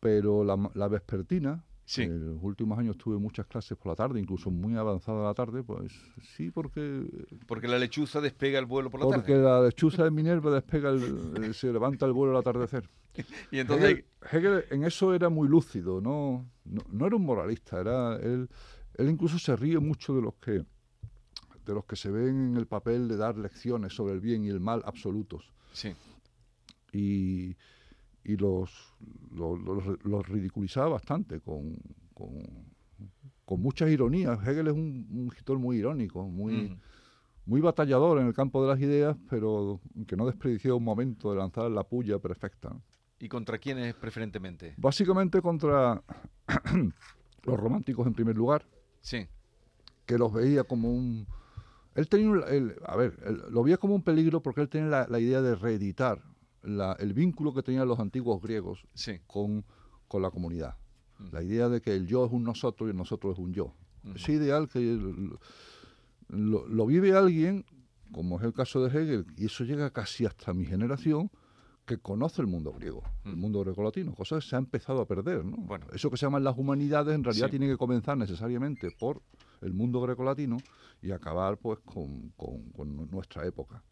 Pero 0.00 0.44
la, 0.44 0.70
la 0.74 0.88
vespertina, 0.88 1.64
Sí. 1.86 2.02
en 2.02 2.34
los 2.34 2.42
últimos 2.44 2.78
años 2.78 2.96
tuve 2.96 3.18
muchas 3.18 3.46
clases 3.46 3.76
por 3.76 3.88
la 3.88 3.96
tarde, 3.96 4.20
incluso 4.20 4.48
muy 4.48 4.76
avanzada 4.76 5.24
la 5.24 5.34
tarde, 5.34 5.64
pues 5.64 5.90
sí, 6.36 6.52
porque, 6.52 7.04
Porque 7.48 7.66
la 7.66 7.78
lechuza 7.80 8.20
despega 8.20 8.60
el 8.60 8.66
vuelo 8.66 8.90
por 8.90 9.00
la 9.00 9.06
porque 9.06 9.32
tarde. 9.32 9.42
la 9.42 9.60
lechuza 9.62 10.04
de 10.04 10.12
Minerva 10.12 10.52
despega, 10.54 10.90
el- 10.90 11.32
el- 11.42 11.54
se 11.54 11.72
levanta 11.72 12.06
el 12.06 12.12
vuelo 12.12 12.32
al 12.32 12.38
atardecer. 12.38 12.88
Y 13.50 13.58
entonces... 13.58 14.04
Hegel, 14.30 14.46
Hegel 14.46 14.64
en 14.70 14.84
eso 14.84 15.12
era 15.14 15.30
muy 15.30 15.48
lúcido, 15.48 16.00
no, 16.00 16.48
no, 16.64 16.82
no 16.92 17.06
era 17.08 17.16
un 17.16 17.24
moralista, 17.24 17.80
era 17.80 18.14
él, 18.18 18.48
él 18.94 19.08
incluso 19.10 19.40
se 19.40 19.56
ríe 19.56 19.80
mucho 19.80 20.14
de 20.14 20.22
los 20.22 20.34
que 20.36 20.64
de 21.70 21.74
los 21.76 21.84
que 21.84 21.96
se 21.96 22.10
ven 22.10 22.50
en 22.50 22.56
el 22.56 22.66
papel 22.66 23.08
de 23.08 23.16
dar 23.16 23.36
lecciones 23.38 23.94
sobre 23.94 24.12
el 24.14 24.20
bien 24.20 24.44
y 24.44 24.48
el 24.48 24.60
mal 24.60 24.82
absolutos 24.84 25.50
Sí. 25.72 25.94
y, 26.92 27.56
y 28.24 28.36
los, 28.36 28.70
los, 29.32 29.58
los- 29.60 30.04
los 30.04 30.28
ridiculizaba 30.28 30.88
bastante 30.88 31.40
con, 31.40 31.76
con, 32.14 32.30
con 33.44 33.60
muchas 33.60 33.88
ironías. 33.90 34.38
Hegel 34.46 34.66
es 34.68 34.74
un, 34.74 35.06
un 35.10 35.26
escritor 35.28 35.58
muy 35.58 35.76
irónico, 35.78 36.26
muy, 36.26 36.76
muy 37.46 37.60
batallador 37.60 38.20
en 38.20 38.26
el 38.26 38.34
campo 38.34 38.62
de 38.62 38.68
las 38.68 38.80
ideas, 38.80 39.16
pero 39.28 39.80
que 40.06 40.16
no 40.16 40.26
desperdició 40.26 40.76
un 40.76 40.84
momento 40.84 41.30
de 41.30 41.38
lanzar 41.38 41.70
la 41.70 41.84
puya 41.84 42.18
perfecta. 42.18 42.76
¿Y 43.18 43.28
contra 43.28 43.58
quiénes 43.58 43.94
preferentemente? 43.94 44.74
Básicamente 44.76 45.40
contra 45.42 46.02
los 47.44 47.60
románticos 47.60 48.06
en 48.06 48.14
primer 48.14 48.36
lugar, 48.36 48.66
Sí. 49.02 49.26
que 50.06 50.18
los 50.18 50.32
veía 50.32 50.64
como 50.64 50.92
un... 50.92 51.26
Él 52.00 52.08
tenía, 52.08 52.44
el- 52.48 52.76
a 52.86 52.96
ver, 52.96 53.18
él 53.26 53.42
lo 53.50 53.62
veía 53.62 53.76
como 53.76 53.94
un 53.94 54.02
peligro 54.02 54.40
porque 54.42 54.62
él 54.62 54.68
tenía 54.70 54.88
la, 54.88 55.06
la 55.06 55.20
idea 55.20 55.42
de 55.42 55.54
reeditar 55.54 56.22
la- 56.62 56.94
el 56.98 57.12
vínculo 57.12 57.52
que 57.52 57.62
tenían 57.62 57.86
los 57.86 57.98
antiguos 58.00 58.40
griegos 58.42 58.84
Sí. 58.94 59.18
con, 59.26 59.64
con 60.08 60.22
la 60.22 60.30
comunidad. 60.30 60.76
Mm. 61.18 61.24
La 61.32 61.42
idea 61.42 61.68
de 61.68 61.80
que 61.82 61.94
el 61.94 62.06
yo 62.06 62.24
es 62.24 62.32
un 62.32 62.42
nosotros 62.44 62.86
y 62.88 62.90
el 62.92 62.96
nosotros 62.96 63.34
es 63.34 63.38
un 63.38 63.52
yo. 63.52 63.74
Ujú. 64.04 64.14
Ese 64.16 64.32
ideal 64.32 64.66
que 64.68 64.80
lo, 64.80 65.38
lo- 66.28 66.66
lo 66.66 66.86
vive 66.86 67.12
alguien, 67.16 67.64
como 68.12 68.38
es 68.38 68.44
el 68.44 68.52
caso 68.52 68.82
de 68.82 68.88
Hegel, 68.88 69.26
y 69.36 69.46
eso 69.46 69.64
llega 69.64 69.90
casi 69.90 70.24
hasta 70.26 70.52
mi 70.54 70.64
generación, 70.64 71.30
que 71.86 71.98
conoce 71.98 72.40
el 72.40 72.46
mundo 72.46 72.72
griego, 72.72 73.02
el 73.24 73.36
Mm. 73.36 73.40
mundo 73.40 73.60
grecolatino, 73.64 74.14
cosa 74.14 74.36
que 74.36 74.42
se 74.42 74.54
ha 74.54 74.58
empezado 74.58 75.00
a 75.00 75.06
perder. 75.06 75.44
¿no? 75.44 75.56
Bueno. 75.58 75.86
Eso 75.92 76.08
que 76.10 76.16
se 76.16 76.24
llaman 76.26 76.44
las 76.44 76.56
humanidades 76.56 77.14
en 77.14 77.24
realidad 77.24 77.46
Sí. 77.46 77.50
tiene 77.50 77.66
que 77.68 77.76
comenzar 77.76 78.16
necesariamente 78.16 78.90
por 78.98 79.22
el 79.60 79.72
mundo 79.72 80.00
grecolatino 80.00 80.58
y 81.02 81.10
acabar 81.10 81.58
pues 81.58 81.78
con, 81.80 82.30
con- 82.36 82.70
con 82.70 83.10
nuestra 83.10 83.46
época. 83.46 83.82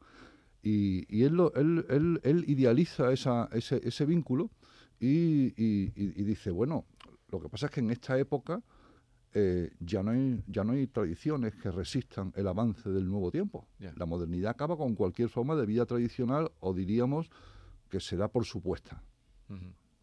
Y, 0.62 1.04
y 1.14 1.22
él, 1.24 1.34
lo- 1.34 1.54
él, 1.54 1.86
él- 1.88 2.20
él 2.24 2.44
idealiza 2.48 3.12
esa, 3.12 3.48
ese, 3.52 3.80
ese 3.86 4.04
vínculo 4.06 4.50
y, 5.00 5.52
y- 5.56 5.92
y- 5.94 6.12
y 6.20 6.24
dice, 6.24 6.50
bueno, 6.50 6.84
lo 7.30 7.40
que 7.40 7.48
pasa 7.48 7.66
es 7.66 7.72
que 7.72 7.80
en 7.80 7.90
esta 7.90 8.18
época 8.18 8.62
eh, 9.34 9.70
ya, 9.80 10.02
no 10.02 10.10
hay, 10.12 10.42
ya 10.46 10.64
no 10.64 10.72
hay 10.72 10.86
tradiciones 10.86 11.54
que 11.54 11.70
resistan 11.70 12.32
el 12.34 12.48
avance 12.48 12.88
del 12.90 13.06
nuevo 13.08 13.30
tiempo. 13.30 13.68
La 13.96 14.06
modernidad 14.06 14.50
acaba 14.52 14.76
con 14.76 14.94
cualquier 14.94 15.28
forma 15.28 15.54
de 15.54 15.66
vida 15.66 15.84
tradicional 15.86 16.50
o 16.60 16.72
diríamos 16.74 17.30
que 17.90 18.00
se 18.00 18.16
da 18.16 18.28
por 18.28 18.44
supuesta 18.44 19.02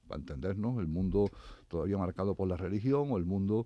para 0.08 0.19
entendernos, 0.19 0.80
el 0.80 0.88
mundo 0.88 1.30
todavía 1.67 1.97
marcado 1.97 2.36
por 2.36 2.47
la 2.47 2.56
religión 2.58 3.12
o 3.12 3.17
el 3.17 3.25
mundo, 3.25 3.65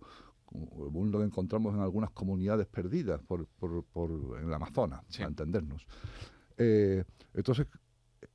el 0.52 0.92
mundo 0.92 1.20
que 1.20 1.26
encontramos 1.26 1.74
en 1.76 1.82
algunas 1.82 2.10
comunidades 2.12 2.68
perdidas 2.68 3.22
por, 3.22 3.46
por- 3.48 3.84
por- 3.86 4.40
en 4.40 4.48
el 4.48 4.54
Amazonas, 4.54 5.02
Sí. 5.10 5.20
para 5.20 5.30
entendernos. 5.30 5.86
Eh, 6.58 7.04
entonces, 7.34 7.68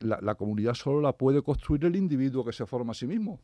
la, 0.00 0.20
la 0.20 0.34
comunidad 0.34 0.74
solo 0.74 1.00
la 1.00 1.12
puede 1.16 1.42
construir 1.42 1.84
el 1.84 1.96
individuo 1.96 2.44
que 2.44 2.52
se 2.52 2.66
forma 2.66 2.92
a 2.92 2.94
sí 2.94 3.06
mismo 3.06 3.40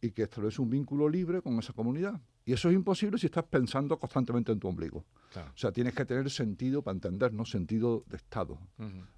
y 0.00 0.10
que 0.12 0.22
establece 0.22 0.60
un 0.62 0.70
vínculo 0.70 1.08
libre 1.08 1.42
con 1.42 1.58
esa 1.58 1.72
comunidad. 1.72 2.20
Y 2.44 2.52
eso 2.52 2.68
es 2.68 2.74
imposible 2.74 3.18
si 3.18 3.26
estás 3.26 3.44
pensando 3.44 3.98
constantemente 3.98 4.50
en 4.52 4.58
tu 4.58 4.68
ombligo. 4.68 5.04
Claro. 5.32 5.50
O 5.54 5.56
sea, 5.58 5.70
tienes 5.72 5.94
que 5.94 6.04
tener 6.04 6.28
sentido 6.28 6.82
para 6.82 6.94
entendernos, 6.94 7.50
sentido 7.50 8.02
de 8.08 8.16
Estado. 8.16 8.58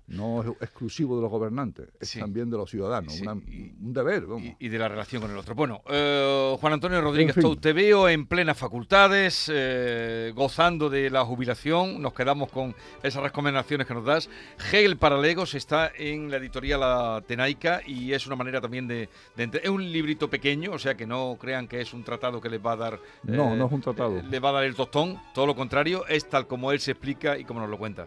No 0.06 0.42
es 0.42 0.48
exclusivo 0.60 1.16
de 1.16 1.22
los 1.22 1.30
gobernantes, 1.30 1.88
es 1.98 2.10
Sí. 2.10 2.20
también 2.20 2.50
de 2.50 2.58
los 2.58 2.68
ciudadanos, 2.70 3.14
Sí, 3.14 3.22
una- 3.22 3.40
y- 3.46 3.72
un 3.80 3.92
deber. 3.94 4.26
vamos. 4.26 4.42
Y, 4.44 4.66
y 4.66 4.68
de 4.68 4.78
la 4.78 4.88
relación 4.88 5.22
con 5.22 5.30
el 5.30 5.38
otro. 5.38 5.54
Bueno, 5.54 5.80
eh, 5.88 6.54
Juan 6.60 6.74
Antonio 6.74 7.00
Rodríguez 7.00 7.34
En 7.38 7.42
fin. 7.42 7.56
Te 7.58 7.72
veo 7.72 8.06
en 8.10 8.26
plenas 8.26 8.58
facultades, 8.58 9.50
eh, 9.52 10.32
gozando 10.36 10.90
de 10.90 11.08
la 11.08 11.24
jubilación. 11.24 12.02
Nos 12.02 12.12
quedamos 12.12 12.50
con 12.52 12.74
esas 13.02 13.22
recomendaciones 13.22 13.86
que 13.86 13.94
nos 13.94 14.04
das. 14.04 14.28
Hegel 14.70 14.98
para 14.98 15.18
Legos 15.18 15.54
está 15.54 15.90
en 15.96 16.30
la 16.30 16.36
editorial 16.36 16.82
Atenaica 16.82 17.80
y 17.86 18.12
es 18.12 18.26
una 18.26 18.36
manera 18.36 18.60
también 18.60 18.86
de, 18.86 19.08
de 19.36 19.50
Es 19.62 19.70
un 19.70 19.90
librito 19.90 20.28
pequeño, 20.28 20.72
o 20.72 20.78
sea 20.78 20.94
que 20.96 21.06
no 21.06 21.38
crean 21.40 21.66
que 21.66 21.80
es 21.80 21.94
un 21.94 22.04
tratado 22.04 22.40
que 22.42 22.50
les 22.50 22.64
va 22.64 22.72
a 22.72 22.76
dar. 22.76 23.00
No, 23.22 23.56
no 23.56 23.66
es 23.66 23.72
un 23.72 23.80
tratado. 23.80 24.18
eh, 24.18 24.22
le 24.28 24.38
va 24.40 24.50
a 24.50 24.52
dar 24.52 24.64
el 24.64 24.74
tostón, 24.74 25.18
todo 25.32 25.46
lo 25.46 25.54
contrario, 25.54 26.04
es 26.08 26.28
tal 26.28 26.46
como 26.46 26.72
él 26.72 26.80
se 26.80 26.90
explica 26.90 27.38
y 27.38 27.44
como 27.44 27.60
nos 27.60 27.70
lo 27.70 27.78
cuenta. 27.78 28.06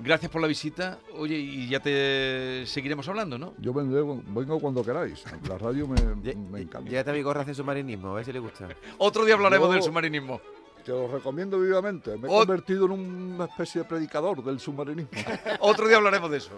Gracias 0.00 0.30
por 0.30 0.42
la 0.42 0.46
visita. 0.48 0.98
Oye, 1.16 1.36
y 1.36 1.68
ya 1.68 1.80
te 1.80 2.64
seguiremos 2.66 3.08
hablando, 3.08 3.38
¿no? 3.38 3.54
Yo 3.58 3.72
vendré, 3.72 4.00
vengo 4.02 4.60
cuando 4.60 4.84
queráis. 4.84 5.24
La 5.48 5.56
radio 5.58 5.88
me, 5.88 6.34
me 6.34 6.60
encanta. 6.60 6.88
Llévate 6.90 7.10
a 7.10 7.14
mi 7.14 7.22
gorra 7.22 7.40
hace 7.42 7.54
submarinismo, 7.54 8.10
a 8.10 8.14
ver 8.14 8.24
si 8.24 8.32
le 8.32 8.38
gusta. 8.40 8.68
Otro 8.98 9.24
día 9.24 9.34
hablaremos 9.34 9.68
Yo- 9.68 9.72
del 9.74 9.82
submarinismo. 9.82 10.40
Te 10.84 10.92
lo 10.92 11.08
recomiendo 11.08 11.58
vivamente. 11.60 12.16
Me 12.16 12.28
he 12.28 12.30
Ot- 12.30 12.38
convertido 12.46 12.86
en 12.86 12.92
una 12.92 13.44
especie 13.46 13.82
de 13.82 13.88
predicador 13.88 14.42
del 14.42 14.58
submarinismo. 14.60 15.10
Otro 15.60 15.86
día 15.88 15.96
hablaremos 15.98 16.30
de 16.30 16.36
eso. 16.38 16.52